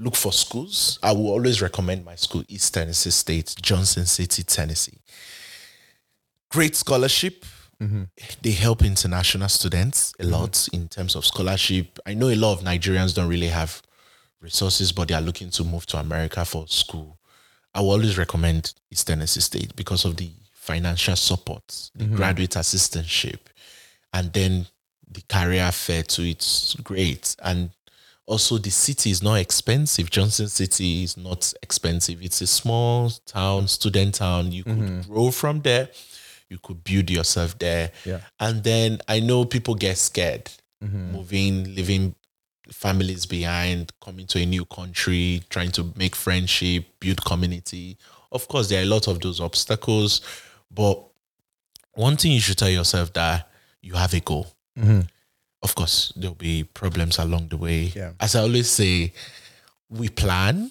look 0.00 0.16
for 0.16 0.32
schools. 0.32 0.98
I 1.00 1.12
will 1.12 1.28
always 1.28 1.62
recommend 1.62 2.04
my 2.04 2.16
school, 2.16 2.42
East 2.48 2.74
Tennessee 2.74 3.10
State, 3.10 3.54
Johnson 3.62 4.06
City, 4.06 4.42
Tennessee. 4.42 4.98
Great 6.50 6.74
scholarship 6.74 7.44
Mm-hmm. 7.82 8.04
They 8.42 8.52
help 8.52 8.84
international 8.84 9.48
students 9.48 10.14
a 10.18 10.22
mm-hmm. 10.22 10.32
lot 10.32 10.68
in 10.72 10.88
terms 10.88 11.14
of 11.14 11.26
scholarship. 11.26 11.98
I 12.06 12.14
know 12.14 12.28
a 12.28 12.34
lot 12.34 12.54
of 12.54 12.64
Nigerians 12.64 13.14
don't 13.14 13.28
really 13.28 13.48
have 13.48 13.82
resources, 14.40 14.92
but 14.92 15.08
they 15.08 15.14
are 15.14 15.20
looking 15.20 15.50
to 15.50 15.64
move 15.64 15.86
to 15.86 15.98
America 15.98 16.44
for 16.44 16.66
school. 16.68 17.18
I 17.74 17.80
will 17.80 17.90
always 17.90 18.16
recommend 18.16 18.72
East 18.90 19.06
Tennessee 19.06 19.40
State 19.40 19.76
because 19.76 20.04
of 20.04 20.16
the 20.16 20.30
financial 20.54 21.16
support, 21.16 21.90
the 21.94 22.06
graduate 22.06 22.50
assistantship, 22.52 23.38
and 24.12 24.32
then 24.32 24.66
the 25.10 25.22
career 25.28 25.70
fair 25.72 26.02
to 26.02 26.22
it's 26.22 26.74
great. 26.76 27.36
And 27.42 27.70
also 28.26 28.58
the 28.58 28.70
city 28.70 29.10
is 29.10 29.22
not 29.22 29.34
expensive. 29.34 30.10
Johnson 30.10 30.48
City 30.48 31.04
is 31.04 31.16
not 31.16 31.52
expensive. 31.62 32.22
It's 32.22 32.40
a 32.40 32.46
small 32.46 33.10
town, 33.26 33.68
student 33.68 34.14
town. 34.14 34.52
You 34.52 34.64
could 34.64 35.06
grow 35.08 35.30
from 35.30 35.60
there. 35.60 35.88
You 36.48 36.58
could 36.62 36.84
build 36.84 37.10
yourself 37.10 37.58
there. 37.58 37.90
Yeah. 38.04 38.20
And 38.38 38.62
then 38.62 39.00
I 39.08 39.20
know 39.20 39.44
people 39.44 39.74
get 39.74 39.98
scared 39.98 40.50
mm-hmm. 40.82 41.12
moving, 41.12 41.74
leaving 41.74 42.14
families 42.70 43.26
behind, 43.26 43.92
coming 44.00 44.26
to 44.26 44.40
a 44.40 44.46
new 44.46 44.64
country, 44.64 45.42
trying 45.50 45.70
to 45.72 45.92
make 45.96 46.14
friendship, 46.14 46.84
build 47.00 47.24
community. 47.24 47.96
Of 48.32 48.48
course, 48.48 48.68
there 48.68 48.80
are 48.80 48.84
a 48.84 48.88
lot 48.88 49.08
of 49.08 49.20
those 49.20 49.40
obstacles, 49.40 50.20
but 50.70 51.02
one 51.94 52.16
thing 52.16 52.32
you 52.32 52.40
should 52.40 52.58
tell 52.58 52.68
yourself 52.68 53.12
that 53.14 53.48
you 53.82 53.94
have 53.94 54.14
a 54.14 54.20
goal. 54.20 54.46
Mm-hmm. 54.78 55.00
Of 55.62 55.74
course, 55.74 56.12
there'll 56.16 56.34
be 56.34 56.64
problems 56.64 57.18
along 57.18 57.48
the 57.48 57.56
way. 57.56 57.92
Yeah. 57.94 58.12
As 58.20 58.34
I 58.36 58.42
always 58.42 58.70
say, 58.70 59.12
we 59.88 60.08
plan, 60.08 60.70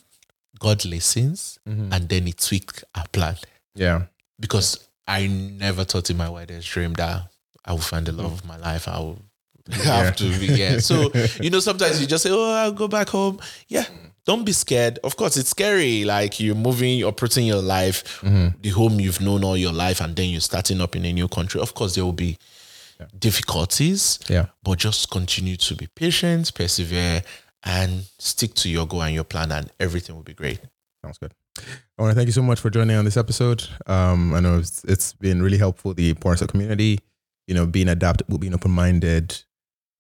God 0.60 0.86
listens, 0.86 1.60
mm-hmm. 1.68 1.92
and 1.92 2.08
then 2.08 2.28
He 2.28 2.34
tweaks 2.34 2.84
our 2.94 3.08
plan. 3.08 3.38
Yeah. 3.74 4.04
Because 4.40 4.88
I 5.08 5.28
never 5.28 5.84
thought 5.84 6.10
in 6.10 6.18
my 6.18 6.30
wildest 6.30 6.70
dream 6.70 6.94
that 6.94 7.30
I 7.64 7.74
would 7.74 7.84
find 7.84 8.06
the 8.06 8.12
love 8.12 8.34
of 8.34 8.46
my 8.46 8.58
life. 8.58 8.88
I 8.88 9.00
will 9.00 9.20
have 9.72 10.16
to 10.18 10.40
be 10.40 10.48
yeah. 10.48 10.78
So 10.80 11.12
you 11.42 11.50
know, 11.50 11.60
sometimes 11.60 12.02
you 12.02 12.08
just 12.08 12.24
say, 12.24 12.30
"Oh, 12.32 12.54
I'll 12.54 12.72
go 12.72 12.88
back 12.88 13.10
home." 13.10 13.40
Yeah, 13.68 13.86
don't 14.26 14.46
be 14.46 14.52
scared. 14.52 15.00
Of 15.04 15.16
course, 15.16 15.38
it's 15.38 15.50
scary. 15.50 16.06
Like 16.06 16.40
you're 16.40 16.56
moving, 16.56 16.98
you're 16.98 17.12
putting 17.12 17.46
your 17.46 17.62
life, 17.62 18.22
mm-hmm. 18.22 18.60
the 18.62 18.70
home 18.70 19.00
you've 19.00 19.22
known 19.22 19.44
all 19.44 19.58
your 19.58 19.74
life, 19.74 20.02
and 20.02 20.16
then 20.16 20.30
you're 20.30 20.42
starting 20.42 20.82
up 20.82 20.96
in 20.96 21.06
a 21.06 21.14
new 21.14 21.28
country. 21.28 21.62
Of 21.62 21.74
course, 21.74 21.96
there 21.96 22.06
will 22.06 22.14
be 22.14 22.38
difficulties. 23.18 24.20
Yeah. 24.30 24.48
but 24.64 24.80
just 24.80 25.12
continue 25.12 25.58
to 25.58 25.76
be 25.76 25.88
patient, 25.88 26.54
persevere, 26.54 27.24
and 27.64 28.06
stick 28.20 28.54
to 28.56 28.70
your 28.70 28.88
goal 28.88 29.04
and 29.04 29.14
your 29.14 29.24
plan, 29.24 29.52
and 29.52 29.72
everything 29.80 30.16
will 30.16 30.24
be 30.24 30.34
great. 30.34 30.60
Sounds 31.04 31.18
good. 31.18 31.34
I 31.58 32.02
want 32.02 32.12
to 32.12 32.16
thank 32.16 32.28
you 32.28 32.34
so 32.34 32.42
much 32.42 32.60
for 32.60 32.70
joining 32.70 32.96
on 32.96 33.06
this 33.06 33.18
episode. 33.18 33.68
Um, 33.88 34.34
I 34.34 34.40
know 34.40 34.58
it's, 34.58 34.84
it's 34.84 35.14
been 35.14 35.42
really 35.42 35.58
helpful. 35.58 35.94
The 35.94 36.12
of 36.12 36.48
community, 36.48 37.00
you 37.48 37.56
know, 37.56 37.66
being 37.66 37.88
adaptable, 37.88 38.38
being 38.38 38.54
open 38.54 38.72
minded, 38.72 39.44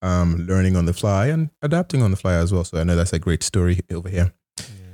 um, 0.01 0.45
learning 0.47 0.75
on 0.75 0.85
the 0.85 0.93
fly 0.93 1.27
and 1.27 1.49
adapting 1.61 2.01
on 2.01 2.11
the 2.11 2.17
fly 2.17 2.33
as 2.33 2.51
well. 2.51 2.63
So 2.63 2.79
I 2.79 2.83
know 2.83 2.95
that's 2.95 3.13
a 3.13 3.19
great 3.19 3.43
story 3.43 3.79
over 3.91 4.09
here. 4.09 4.33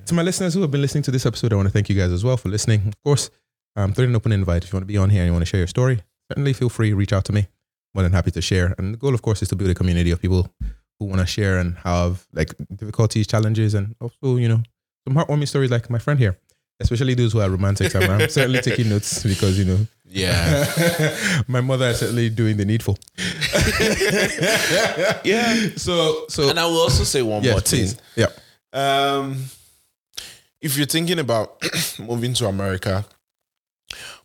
To 0.06 0.14
my 0.14 0.22
listeners 0.22 0.54
who 0.54 0.62
have 0.62 0.72
been 0.72 0.82
listening 0.82 1.04
to 1.04 1.12
this 1.12 1.26
episode, 1.26 1.54
I 1.54 1.56
want 1.56 1.68
to 1.68 1.72
thank 1.72 1.90
you 1.90 1.96
guys 1.96 2.12
as 2.12 2.24
well 2.24 2.38
for 2.38 2.50
listening. 2.50 2.88
Of 2.88 3.02
course, 3.04 3.30
um, 3.76 3.94
throw 3.94 4.06
an 4.06 4.16
open 4.16 4.32
invite. 4.32 4.64
If 4.64 4.72
you 4.72 4.78
want 4.78 4.84
to 4.84 4.94
be 4.94 4.98
on 4.98 5.10
here 5.10 5.22
and 5.22 5.28
you 5.28 5.34
want 5.34 5.44
to 5.44 5.50
share 5.50 5.60
your 5.60 5.68
story, 5.68 6.02
certainly 6.30 6.54
feel 6.54 6.70
free, 6.70 6.90
to 6.90 6.96
reach 6.96 7.14
out 7.14 7.26
to 7.26 7.34
me. 7.34 7.48
More 7.94 8.04
than 8.04 8.14
happy 8.14 8.32
to 8.32 8.42
share. 8.42 8.74
And 8.78 8.94
the 8.94 8.98
goal, 8.98 9.14
of 9.14 9.22
course, 9.22 9.42
is 9.42 9.50
to 9.50 9.56
build 9.56 9.70
a 9.70 9.76
community 9.76 10.12
of 10.12 10.22
people 10.22 10.50
who 11.00 11.06
want 11.06 11.20
to 11.20 11.26
share 11.26 11.58
and 11.58 11.78
have 11.80 12.28
like 12.32 12.54
difficulties, 12.74 13.28
challenges, 13.28 13.74
and 13.74 13.96
also, 14.00 14.38
you 14.38 14.48
know, 14.48 14.62
some 15.08 15.16
heartwarming 15.16 15.48
stories 15.48 15.72
like 15.72 15.90
my 15.90 15.98
friend 15.98 16.20
here, 16.20 16.38
especially 16.82 17.14
those 17.14 17.34
who 17.34 17.40
are 17.42 17.50
romantics. 17.50 17.96
I'm, 17.96 18.10
I'm 18.10 18.30
certainly 18.38 18.62
taking 18.62 18.90
notes 18.90 19.24
because, 19.24 19.58
you 19.58 19.66
know, 19.66 19.88
Yeah, 20.06 20.66
my 21.48 21.62
mother 21.62 21.88
is 21.88 22.00
certainly 22.00 22.30
doing 22.30 22.58
the 22.58 22.66
needful. 22.66 22.98
yeah. 25.24 25.70
So, 25.76 26.26
so, 26.30 26.50
And 26.50 26.60
I 26.60 26.66
will 26.66 26.82
also 26.82 27.04
say 27.04 27.22
one 27.22 27.44
yes, 27.44 27.52
more 27.54 27.62
thing. 27.62 27.80
please. 27.80 27.98
Yeah. 28.16 28.28
Um, 28.74 29.46
if 30.62 30.78
you're 30.78 30.86
thinking 30.86 31.20
about 31.20 31.62
moving 32.00 32.34
to 32.36 32.48
America, 32.48 33.06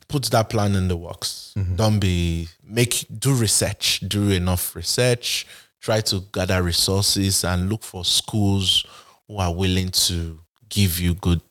put 0.07 0.23
that 0.25 0.49
plan 0.49 0.75
in 0.75 0.87
the 0.87 0.95
works. 0.97 1.53
Don't 1.75 1.99
be 1.99 2.47
make 2.63 3.05
do 3.19 3.33
research, 3.33 4.01
do 4.07 4.29
enough 4.31 4.75
research. 4.75 5.47
Try 5.81 6.01
to 6.01 6.21
gather 6.33 6.61
resources 6.63 7.43
and 7.43 7.69
look 7.69 7.83
for 7.83 8.03
schools 8.05 8.85
who 9.27 9.37
are 9.37 9.53
willing 9.53 9.89
to 9.89 10.39
give 10.69 10.99
you 10.99 11.13
good 11.15 11.41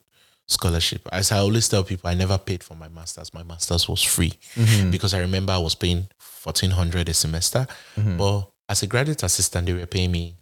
scholarship. 0.47 1.07
As 1.11 1.31
I 1.31 1.39
always 1.39 1.67
tell 1.67 1.83
people, 1.83 2.09
I 2.09 2.13
never 2.13 2.37
paid 2.37 2.63
for 2.63 2.75
my 2.75 2.87
masters. 2.87 3.33
My 3.33 3.43
masters 3.43 3.87
was 3.87 4.01
free 4.01 4.33
mm-hmm. 4.55 4.91
because 4.91 5.13
I 5.13 5.19
remember 5.19 5.53
I 5.53 5.57
was 5.57 5.75
paying 5.75 6.07
fourteen 6.17 6.71
hundred 6.71 7.09
a 7.09 7.13
semester, 7.13 7.67
mm-hmm. 7.95 8.17
but 8.17 8.49
as 8.69 8.83
a 8.83 8.87
graduate 8.87 9.23
assistant, 9.23 9.67
they 9.67 9.73
were 9.73 9.85
paying 9.85 10.11
me 10.11 10.37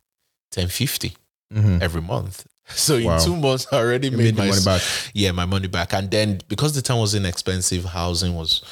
ten 0.52 0.68
fifty 0.68 1.16
mm-hmm. 1.54 1.80
every 1.82 2.02
month. 2.02 2.46
So 2.68 2.96
in 2.96 3.20
two 3.22 3.36
months, 3.36 3.68
I 3.72 3.78
already 3.78 4.08
You 4.10 4.18
made, 4.18 4.36
made 4.36 4.38
my 4.38 4.48
money 4.48 4.66
back. 4.66 4.82
Yeah, 5.14 5.32
my 5.34 5.46
money 5.46 5.68
back. 5.68 5.94
And 5.94 6.10
then 6.10 6.40
because 6.48 6.74
the 6.74 6.82
town 6.82 7.00
was 7.00 7.14
inexpensive, 7.14 7.86
housing 7.86 8.34
was 8.34 8.64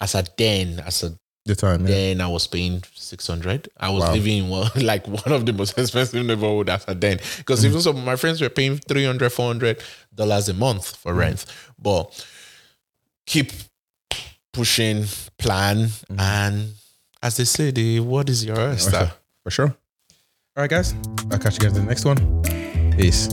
as 0.00 0.16
a 0.16 0.24
then 0.36 0.80
as 0.80 1.04
a 1.04 1.16
The 1.46 1.54
time. 1.56 1.82
Yeah. 1.82 1.94
then 1.94 2.20
I 2.20 2.26
was 2.28 2.46
paying 2.46 2.82
six 2.94 3.26
hundred. 3.26 3.68
I 3.78 3.88
was 3.90 4.02
Wow. 4.02 4.12
living 4.14 4.38
in 4.44 4.48
one 4.50 4.70
like 4.92 5.06
one 5.06 5.32
of 5.32 5.46
the 5.46 5.52
most 5.52 5.78
expensive 5.78 6.26
neighborhood 6.26 6.68
as 6.68 6.84
a 6.88 6.94
then 6.94 7.18
because 7.38 7.62
Mm. 7.62 7.68
even 7.68 7.80
some 7.80 7.96
of 7.96 8.04
my 8.04 8.16
friends 8.16 8.40
were 8.40 8.48
paying 8.50 8.78
300 8.78 9.30
400 9.32 9.80
dollars 10.14 10.48
a 10.48 10.54
month 10.54 10.96
for 10.96 11.12
Mm. 11.14 11.18
rent. 11.18 11.46
But 11.78 12.26
keep 13.26 13.52
pushing, 14.52 15.04
plan, 15.38 15.86
Mm. 16.10 16.18
and 16.20 16.72
as 17.22 17.36
they 17.36 17.44
say, 17.44 17.70
the 17.70 18.00
what 18.00 18.28
is 18.28 18.44
your 18.44 18.72
For 18.74 18.78
star. 18.78 19.12
For 19.42 19.50
sure. 19.50 19.68
All 20.56 20.62
right, 20.62 20.70
guys. 20.70 20.94
I'll 21.30 21.38
catch 21.38 21.54
you 21.54 21.68
guys 21.68 21.76
in 21.76 21.84
the 21.84 21.88
next 21.88 22.04
one. 22.04 22.18
Peace. 22.96 23.28